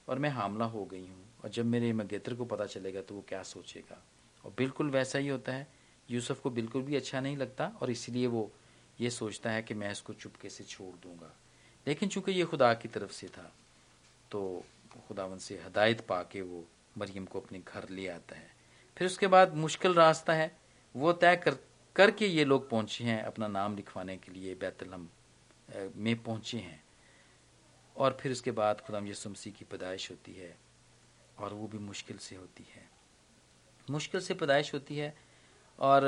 और 0.08 0.20
मैं 0.20 0.30
हामला 0.30 0.66
हो 0.66 0.86
गई 0.86 1.06
हूँ 1.08 1.26
और 1.44 1.50
जब 1.50 1.66
मेरे 1.66 1.92
मंगेतर 1.94 2.34
को 2.34 2.46
पता 2.46 2.66
चलेगा 2.66 3.02
तो 3.02 3.16
वो 3.16 3.26
क्या 3.30 3.44
सोचेगा। 3.44 4.02
और 4.44 4.54
बिल्कुल 4.58 4.90
वैसा 4.90 5.20
ही 5.20 5.28
होता 5.28 5.52
है। 5.52 5.68
यूसुफ 6.10 6.40
को 6.40 6.50
बिल्कुल 6.50 6.82
भी 6.82 6.96
अच्छा 6.96 7.20
नहीं 7.22 7.38
लगता 7.38 7.72
और 7.82 7.92
इसलिए 7.92 8.28
वो 8.28 8.52
ये 9.00 9.10
सोचता 9.10 9.52
है 9.52 9.62
कि 9.64 9.74
मैं 9.74 9.92
इसको 9.92 10.14
चुपके 10.14 10.50
से 10.50 10.64
छोड़ 10.64 10.96
दूँगा। 11.04 11.34
लेकिन 11.88 12.10
चूँकि 12.10 12.32
ये 12.32 12.46
खुदा 12.46 12.74
की 12.74 12.88
तरफ़ 12.88 13.12
से 13.12 13.28
था 13.28 13.52
तो 14.32 14.64
खुदावन 15.08 15.38
से 15.38 15.56
हदायत 15.66 16.02
पा 16.02 16.22
के 16.24 16.42
वो 16.42 16.64
मरियम 16.98 17.26
को 17.26 17.40
अपने 17.40 17.60
घर 17.60 17.88
ले 17.90 18.08
आता 18.08 18.36
है। 18.36 18.50
फिर 18.98 19.08
उसके 19.08 19.28
बाद 19.28 19.56
मुश्किल 19.56 19.94
रास्ता 19.94 20.34
है। 20.34 20.52
वो 20.96 21.14
तय 21.14 21.36
कर 21.36 21.58
करके 21.96 22.28
ये 22.28 22.46
लोग 22.46 22.70
पहुँचे 22.70 23.04
हैं 23.04 23.22
अपना 23.24 23.48
नाम 23.48 23.76
लिखवाने 23.76 24.18
के 24.18 24.32
लिए 24.32 24.56
बैतलम 24.56 25.08
में 25.96 26.16
पहुँचे 26.24 26.58
हैं। 26.58 26.84
और 27.96 28.18
फिर 28.22 28.32
उसके 28.32 28.52
बाद 28.52 28.82
खुदाम 28.82 29.08
यसु 29.08 29.30
मसीह 29.30 29.54
की 29.54 29.66
पैदाइश 29.66 30.10
होती 30.12 30.34
है 30.34 30.56
और 31.40 31.54
वो 31.54 31.68
भी 31.68 31.78
मुश्किल 31.78 32.18
से 32.18 32.36
होती 32.36 32.66
है। 32.76 32.90
मुश्किल 33.90 34.22
से 34.22 34.34
पैदाइश 34.34 34.74
होती 34.74 34.98
है 34.98 35.14
और 35.80 36.06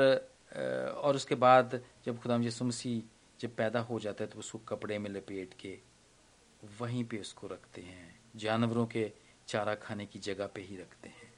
और 0.96 1.16
उसके 1.16 1.34
बाद 1.34 1.80
जब 2.06 2.20
खुदाम 2.22 2.42
यसु 2.44 2.64
मसीह 2.64 3.02
जब 3.40 3.54
पैदा 3.56 3.80
हो 3.80 3.98
जाता 4.00 4.24
है 4.24 4.30
तो 4.30 4.38
उसको 4.38 4.58
कपड़े 4.58 4.98
में 4.98 5.10
लपेट 5.10 5.54
के 5.60 5.78
वहीं 6.80 7.04
पे 7.04 7.18
उसको 7.18 7.46
रखते 7.46 7.82
हैं। 7.82 8.14
जानवरों 8.36 8.86
के 8.86 9.10
चारा 9.48 9.74
खाने 9.74 10.06
की 10.06 10.18
जगह 10.18 10.46
पे 10.46 10.60
ही 10.60 10.76
रखते 10.76 11.08
हैं। 11.08 11.32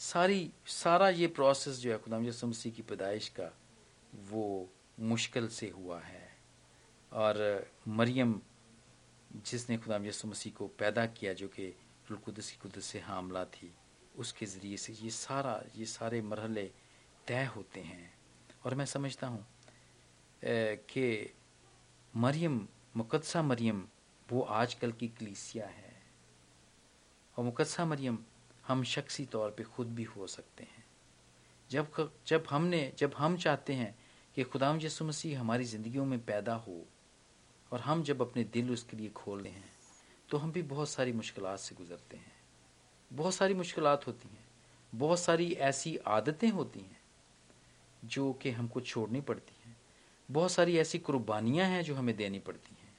सारी, 0.00 0.50
सारा 0.66 1.08
ये 1.08 1.26
प्रोसेस 1.26 1.78
जो 1.78 1.92
है 1.92 1.98
खुदाम 1.98 2.26
यसु 2.26 2.46
मसीह 2.46 2.72
की 2.72 2.82
पैदाइश 2.82 3.28
का 3.28 3.57
वो 4.14 4.72
मुश्किल 5.00 5.48
से 5.48 5.68
हुआ 5.68 6.00
है। 6.00 6.38
और 7.12 7.66
मरियम, 7.88 8.40
जिसने 9.32 9.78
खुदा 9.78 9.96
यसु 9.96 10.28
मसीह 10.28 10.52
को 10.52 10.68
पैदा 10.68 11.06
किया, 11.06 11.32
जो 11.32 11.48
कि 11.48 11.68
रुलकुदस 12.10 12.50
की 12.50 12.56
कुदस 12.56 12.84
से 12.84 13.00
हामला 13.00 13.44
थी, 13.44 13.74
उसके 14.16 14.46
ज़रिए 14.46 14.76
से 14.76 14.92
ये 14.92 15.10
सारा, 15.10 15.62
ये 15.76 15.86
सारे 15.86 16.22
मरहले 16.22 16.72
तय 17.26 17.44
होते 17.44 17.80
हैं। 17.80 18.18
और 18.64 18.74
मैं 18.74 18.84
समझता 18.84 19.26
हूँ 19.26 19.46
कि 20.44 21.34
मरियम 22.16 22.68
मुकदसा 22.96 23.42
मरियम, 23.42 23.88
वो 24.32 24.42
आजकल 24.42 24.92
की 24.92 25.08
कलीसिया 25.08 25.66
है। 25.66 26.02
और 27.36 27.44
मुकदसा 27.44 27.84
मरियम, 27.84 28.18
हम 28.66 28.82
शख्सी 28.84 29.26
तौर 29.26 29.50
पे 29.50 29.62
खुद 29.62 29.94
भी 29.94 30.04
हो 30.04 30.26
सकते 30.26 30.64
हैं। 30.64 30.87
जब 31.70 32.10
जब 32.26 32.44
हमने, 32.50 32.92
जब 32.98 33.14
हम 33.18 33.36
चाहते 33.36 33.72
हैं 33.72 33.94
कि 34.34 34.42
खुदा 34.42 34.78
यसु 34.82 35.04
मसीह 35.04 35.40
हमारी 35.40 35.64
ज़िंदगियों 35.64 36.04
में 36.04 36.18
पैदा 36.24 36.54
हो 36.54 36.84
और 37.72 37.80
हम 37.80 38.02
जब 38.02 38.22
अपने 38.22 38.44
दिल 38.44 38.70
उसके 38.70 38.96
लिए 38.96 39.08
खोलते 39.08 39.48
हैं 39.48 39.70
तो 40.30 40.38
हम 40.38 40.52
भी 40.52 40.62
बहुत 40.62 40.88
सारी 40.88 41.12
मुश्किल 41.12 41.44
से 41.56 41.74
गुजरते 41.74 42.16
हैं। 42.16 42.32
बहुत 43.12 43.34
सारी 43.34 43.54
मुश्किल 43.54 43.86
होती 43.86 44.28
हैं। 44.28 44.46
बहुत 44.92 45.20
सारी 45.20 45.52
ऐसी 45.52 45.96
आदतें 45.96 46.48
होती 46.50 46.80
हैं 46.80 47.00
जो 48.04 48.32
कि 48.32 48.50
हमको 48.50 48.80
छोड़नी 48.80 49.20
पड़ती 49.20 49.54
हैं। 49.64 49.76
बहुत 50.28 50.52
सारी 50.52 50.78
ऐसी 50.78 50.98
कुर्बानियाँ 50.98 51.66
हैं 51.66 51.82
जो 51.82 51.94
हमें 51.94 52.16
देनी 52.16 52.38
पड़ती 52.38 52.76
हैं। 52.82 52.96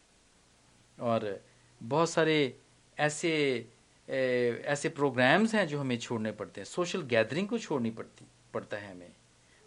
और 1.00 1.42
बहुत 1.82 2.10
सारे 2.10 2.60
ऐसे 2.98 3.32
ऐसे 4.08 4.90
प्रोग्राम्स 4.90 5.56
हैं 5.56 5.68
जो 5.68 5.80
हमें 5.80 5.98
छोड़ने 5.98 6.32
पड़ते 6.32 6.62
हैं। 6.62 6.66
सोशल 6.66 7.02
गैदरिंग 7.02 7.48
को 7.48 7.60
छोड़नी 7.60 7.92
पड़ती 7.92 8.26
पड़ता 8.53 8.77
है 8.77 8.91
हमें। 8.91 9.12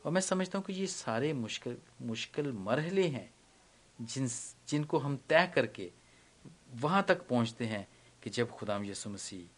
और 0.06 0.12
मैं 0.12 0.20
समझता 0.20 0.58
हूँ 0.58 0.66
कि 0.66 0.72
ये 0.72 0.86
सारे 0.86 1.32
मुश्किल 1.32 1.76
मुश्किल 2.02 2.52
मरहले 2.52 3.06
हैं 3.08 3.34
जिन 4.00 4.26
जिनको 4.68 4.98
हम 4.98 5.16
तय 5.16 5.52
करके 5.54 5.92
वहाँ 6.74 7.02
तक 7.02 7.28
पहुँचते 7.28 7.64
हैं 7.66 7.88
कि 8.22 8.30
जब 8.30 8.50
खुदाम 8.50 8.84
यसु 8.84 9.10
मसीह 9.10 9.48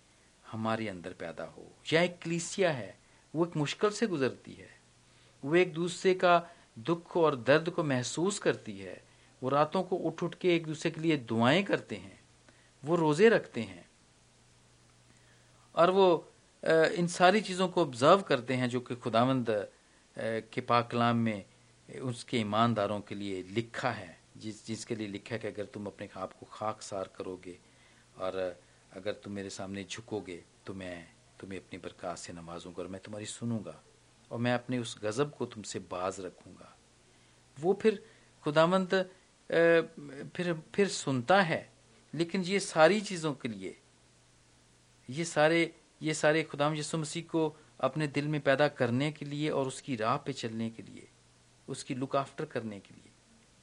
हमारे 0.52 0.88
अंदर 0.88 1.12
पैदा 1.12 1.44
हो। 1.44 1.72
या 1.92 2.02
एक 2.02 2.18
क्लीसिया 2.22 2.70
है, 2.70 2.98
वो 3.34 3.46
एक 3.46 3.56
मुश्किल 3.56 3.90
से 3.90 4.06
गुजरती 4.06 4.52
है। 4.52 4.80
वो 5.44 5.54
एक 5.54 5.72
दूसरे 5.72 6.14
का 6.14 6.50
दुख 6.78 7.16
और 7.16 7.36
दर्द 7.36 7.70
को 7.70 7.84
महसूस 7.84 8.38
करती 8.38 8.78
है। 8.78 9.04
वो 9.42 9.48
रातों 9.48 9.82
को 9.82 9.96
उठ 9.96 10.22
उठ 10.22 10.34
के 10.34 10.56
एक 10.56 10.66
दूसरे 10.66 10.90
के 10.90 11.00
लिए 11.00 11.16
दुआएँ 11.16 11.62
करते 11.62 11.96
हैं। 11.96 12.20
वो 12.84 12.96
रोज़े 12.96 13.28
रखते 13.28 13.62
हैं। 13.62 13.88
और 15.74 15.90
वो 15.90 16.33
इन 16.64 17.06
सारी 17.06 17.40
चीज़ों 17.40 17.68
को 17.68 17.82
ऑब्ज़र्व 17.82 18.20
करते 18.22 18.54
हैं 18.54 18.68
जो 18.68 18.80
कि 18.80 18.94
खुदावंद 18.96 19.46
के 20.16 20.60
पाकलाम 20.60 21.16
में 21.16 21.44
उसके 21.88 22.38
ईमानदारों 22.38 23.00
के 23.00 23.14
लिए 23.14 23.42
लिखा 23.50 23.90
है। 23.90 24.16
जिस, 24.36 24.66
जिसके 24.66 24.94
लिए 24.94 25.08
लिखा 25.08 25.34
है 25.34 25.38
कि 25.38 25.48
अगर 25.48 25.64
तुम 25.64 25.86
अपने 25.86 26.08
आप 26.16 26.32
को 26.32 26.46
खाक 26.52 26.82
सार 26.82 27.10
करोगे 27.16 27.56
और 28.18 28.36
अगर 28.92 29.12
तुम 29.14 29.32
मेरे 29.32 29.50
सामने 29.50 29.84
झुकोगे 29.84 30.42
तो 30.66 30.74
मैं 30.74 31.06
तुम्हें 31.40 31.58
अपनी 31.58 31.78
बरकत 31.78 32.18
से 32.18 32.32
नवाजूँगा 32.32 32.82
और 32.82 32.88
मैं 32.88 33.00
तुम्हारी 33.00 33.26
सुनूँगा 33.26 33.80
और 34.30 34.38
मैं 34.38 34.54
अपने 34.54 34.78
उस 34.78 34.96
गज़ब 35.02 35.34
को 35.38 35.46
तुमसे 35.46 35.78
बाज 35.90 36.20
रखूँगा। 36.20 36.74
वो 37.56 37.78
फिर 37.82 38.02
खुदावंद 38.44 38.94
फिर 40.36 40.52
फिर 40.74 40.88
सुनता 40.88 41.40
है, 41.42 41.72
लेकिन 42.14 42.42
ये 42.42 42.60
सारी 42.60 43.00
चीज़ों 43.00 43.32
के 43.34 43.48
लिए, 43.48 43.76
ये 45.08 45.24
सारे 45.26 45.74
ये 46.00 46.14
सारे 46.14 46.42
खुदाम 46.42 46.74
यसु 46.74 46.98
मसीह 46.98 47.22
को 47.22 47.54
अपने 47.80 48.06
दिल 48.06 48.28
में 48.28 48.40
पैदा 48.40 48.68
करने 48.70 49.10
के 49.12 49.24
लिए 49.24 49.50
और 49.50 49.66
उसकी 49.66 49.96
राह 49.96 50.16
पे 50.16 50.32
चलने 50.32 50.68
के 50.70 50.82
लिए, 50.82 51.08
उसकी 51.68 51.94
लुक 51.94 52.16
आफ्टर 52.16 52.44
करने 52.44 52.78
के 52.80 52.94
लिए, 52.94 53.10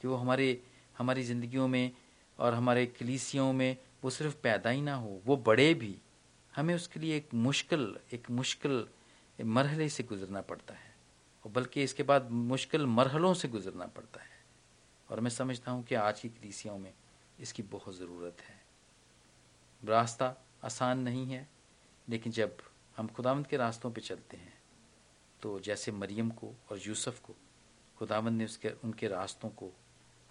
कि 0.00 0.08
वो 0.08 0.16
हमारे, 0.16 0.60
हमारी 0.98 1.22
ज़िंदगियों 1.22 1.68
में 1.68 1.90
और 2.38 2.54
हमारे 2.54 2.86
कलीसियों 2.88 3.52
में 3.52 3.76
वो 4.04 4.10
सिर्फ़ 4.10 4.36
पैदा 4.42 4.70
ही 4.70 4.80
ना 4.80 4.94
हो, 4.94 5.20
वो 5.26 5.36
बड़े 5.38 5.72
भी, 5.74 5.96
हमें 6.52 6.74
उसके 6.74 7.00
लिए 7.00 7.16
एक 7.16 7.28
मुश्किल 7.36 7.96
एक 8.12 8.30
मुश्किल 8.30 8.84
मरहले 9.38 9.88
से 9.88 10.02
गुजरना 10.02 10.40
पड़ता 10.40 10.74
है 10.74 10.94
और 11.44 11.52
बल्कि 11.52 11.82
इसके 11.82 12.02
बाद 12.02 12.28
मुश्किल 12.30 12.86
मरहलों 12.88 13.32
से 13.34 13.48
गुजरना 13.48 13.86
पड़ता 13.86 14.20
है। 14.20 14.30
और 15.08 15.20
मैं 15.20 15.30
समझता 15.30 15.70
हूँ 15.70 15.82
कि 15.84 15.94
आज 15.94 16.20
की 16.20 16.28
कलीसियों 16.28 16.76
में 16.78 16.92
इसकी 17.38 17.62
बहुत 17.62 17.98
ज़रूरत 17.98 18.40
है। 18.40 18.60
रास्ता 19.82 20.34
आसान 20.64 20.98
नहीं 20.98 21.26
है 21.26 21.46
लेकिन 22.08 22.32
जब 22.32 22.56
हम 22.96 23.08
खुदावंद 23.08 23.46
के 23.46 23.56
रास्तों 23.56 23.90
पे 23.90 24.00
चलते 24.00 24.36
हैं 24.36 24.62
तो 25.42 25.60
जैसे 25.60 25.92
मरियम 25.92 26.30
को 26.30 26.54
और 26.70 26.80
यूसुफ 26.86 27.20
को 27.20 27.34
खुदावंद 27.98 28.38
ने 28.38 28.44
उसके, 28.44 28.68
उनके 28.68 29.08
रास्तों 29.08 29.48
को 29.48 29.70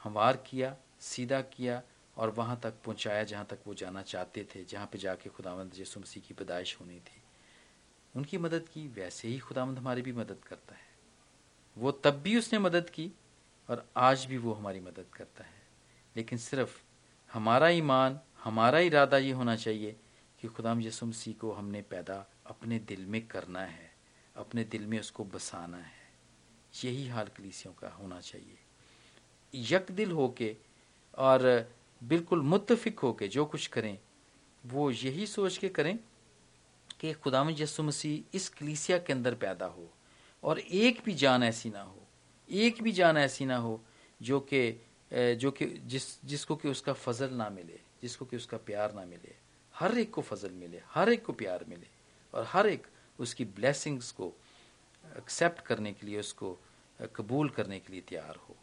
हमवार 0.04 0.38
किया, 0.38 0.78
सीधा 1.00 1.42
किया 1.42 1.82
और 2.18 2.30
वहाँ 2.30 2.60
तक 2.64 2.74
पहुँचाया 2.86 3.24
जहाँ 3.24 3.46
तक 3.46 3.60
वो 3.68 3.74
जाना 3.74 4.02
चाहते 4.02 4.48
थे, 4.56 4.64
जहाँ 4.66 4.88
पे 4.88 4.98
जाके 4.98 5.30
खुदावंद 5.30 5.72
यसु 5.78 6.00
मसीह 6.00 6.24
की 6.24 6.34
पैदाइश 6.34 6.78
होनी 6.82 7.00
थी। 7.00 7.24
उनकी 8.16 8.38
मदद 8.38 8.70
की, 8.70 8.88
वैसे 8.88 9.28
ही 9.28 9.40
खुदावंद 9.40 9.78
हमारी 9.78 10.02
भी 10.02 10.12
मदद 10.12 10.40
करता 10.48 10.76
है। 10.76 10.90
वो 11.78 11.92
तब 11.92 12.12
भी 12.12 12.38
उसने 12.38 12.60
मदद 12.60 12.90
की 12.90 13.12
और 13.70 13.90
आज 13.98 14.26
भी 14.26 14.38
वो 14.38 14.54
हमारी 14.54 14.80
मदद 14.80 15.06
करता 15.14 15.44
है। 15.44 15.62
लेकिन 16.16 16.38
सिर्फ़ 16.38 16.84
हमारा 17.34 17.70
ईमान, 17.70 18.20
हमारा 18.44 18.80
इरादा 18.80 19.18
ये 19.18 19.32
होना 19.32 19.56
चाहिए 19.56 19.96
कि 20.42 20.48
खुदाम 20.48 20.82
यसु 20.82 21.06
मसीह 21.06 21.34
को 21.42 21.52
हमने 21.52 21.82
पैदा 21.82 22.16
अपने 22.46 22.80
दिल 22.80 23.06
में 23.06 23.26
करना 23.28 23.62
है, 23.62 23.92
अपने 24.36 24.64
दिल 24.64 24.86
में 24.86 25.00
उसको 25.00 25.24
बसाना 25.24 25.78
है। 25.78 26.00
यही 26.84 27.08
हाल 27.08 27.28
कलीसियों 27.28 27.74
का 27.74 27.90
होना 27.90 28.20
चाहिए। 28.22 28.58
यक 29.54 29.92
दिल 29.92 30.12
हो 30.12 30.28
के 30.38 30.56
और 31.18 31.72
बिल्कुल 32.02 32.42
मुतफिक 32.42 33.00
हो 33.00 33.12
के 33.14 33.28
जो 33.28 33.46
कुछ 33.46 33.68
करें, 33.68 33.98
वो 34.64 34.90
यही 34.92 35.26
सोच 35.28 35.58
के 35.58 35.70
करें 35.70 35.98
कि 37.00 37.14
खुदाम 37.14 37.50
यसु 37.50 37.84
मसीह 37.84 38.36
इस 38.36 38.50
कलीसिया 38.50 38.98
के 38.98 39.14
अंदर 39.14 39.36
पैदा 39.36 39.66
हो 39.66 39.90
और 40.44 40.60
एक 40.60 41.02
भी 41.06 41.14
जान 41.14 41.44
ऐसी 41.44 41.70
ना 41.70 41.82
हो, 41.82 42.08
एक 42.50 42.82
भी 42.84 42.92
जान 42.92 43.18
ऐसी 43.18 43.46
ना 43.46 43.58
हो 43.58 43.82
जो 44.22 44.40
कि 44.40 44.62
जो 45.12 45.52
कि 45.52 45.66
जिस, 45.66 46.26
जिसको 46.26 46.56
कि 46.56 46.70
उसका 46.70 46.94
फजल 46.94 47.34
ना 47.34 47.50
मिले, 47.50 47.80
जिसको 48.02 48.26
कि 48.26 48.36
उसका 48.38 48.58
प्यार 48.58 48.94
ना 48.96 49.06
मिले। 49.06 49.36
हर 49.82 49.98
एक 49.98 50.12
को 50.14 50.22
फजल 50.22 50.52
मिले, 50.54 50.82
हर 50.88 51.10
एक 51.10 51.26
को 51.26 51.34
प्यार 51.34 51.66
मिले 51.70 51.88
और 52.34 52.46
हर 52.50 52.68
एक 52.68 52.88
उसकी 53.20 53.46
ब्लेसिंग्स 53.58 54.12
को 54.12 54.34
एक्सेप्ट 55.18 55.62
करने 55.66 55.94
के 55.94 56.08
लिए, 56.08 56.20
उसको 56.20 56.58
कबूल 57.16 57.50
करने 57.50 57.80
के 57.80 57.94
लिए 57.94 58.02
तैयार 58.10 58.36
हो। 58.40 58.56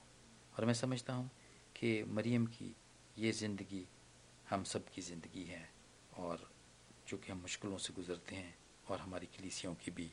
और 0.55 0.65
मैं 0.65 0.75
समझता 0.75 1.13
हूँ 1.13 1.31
कि 1.77 2.03
मरियम 2.09 2.47
की 2.49 2.75
ये 3.17 3.33
ज़िंदगी 3.33 3.85
हम 4.47 4.65
सब 4.65 4.89
की 4.95 5.03
ज़िंदगी 5.03 5.45
है 5.45 5.69
और 6.19 6.49
चूँकि 7.09 7.33
हम 7.33 7.39
मुश्किलों 7.41 7.79
से 7.79 7.95
गुज़रते 7.95 8.37
हैं 8.37 8.55
और 8.87 8.99
हमारी 8.99 9.27
कलीसियों 9.39 9.75
की 9.75 9.91
भी 9.91 10.11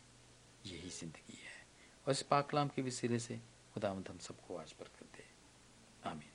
यही 0.66 0.90
ज़िंदगी 0.92 1.40
है। 1.44 1.64
और 2.06 2.12
इस 2.12 2.22
पाकलाम 2.32 2.68
के 2.76 2.82
वसीले 2.82 3.20
से 3.20 3.40
खुदामद 3.74 4.10
हम 4.10 4.18
सबको 4.22 4.58
आज 4.58 4.72
पर 4.72 4.86
कर 5.00 5.06
दे। 5.18 5.24
आमीन। 6.10 6.35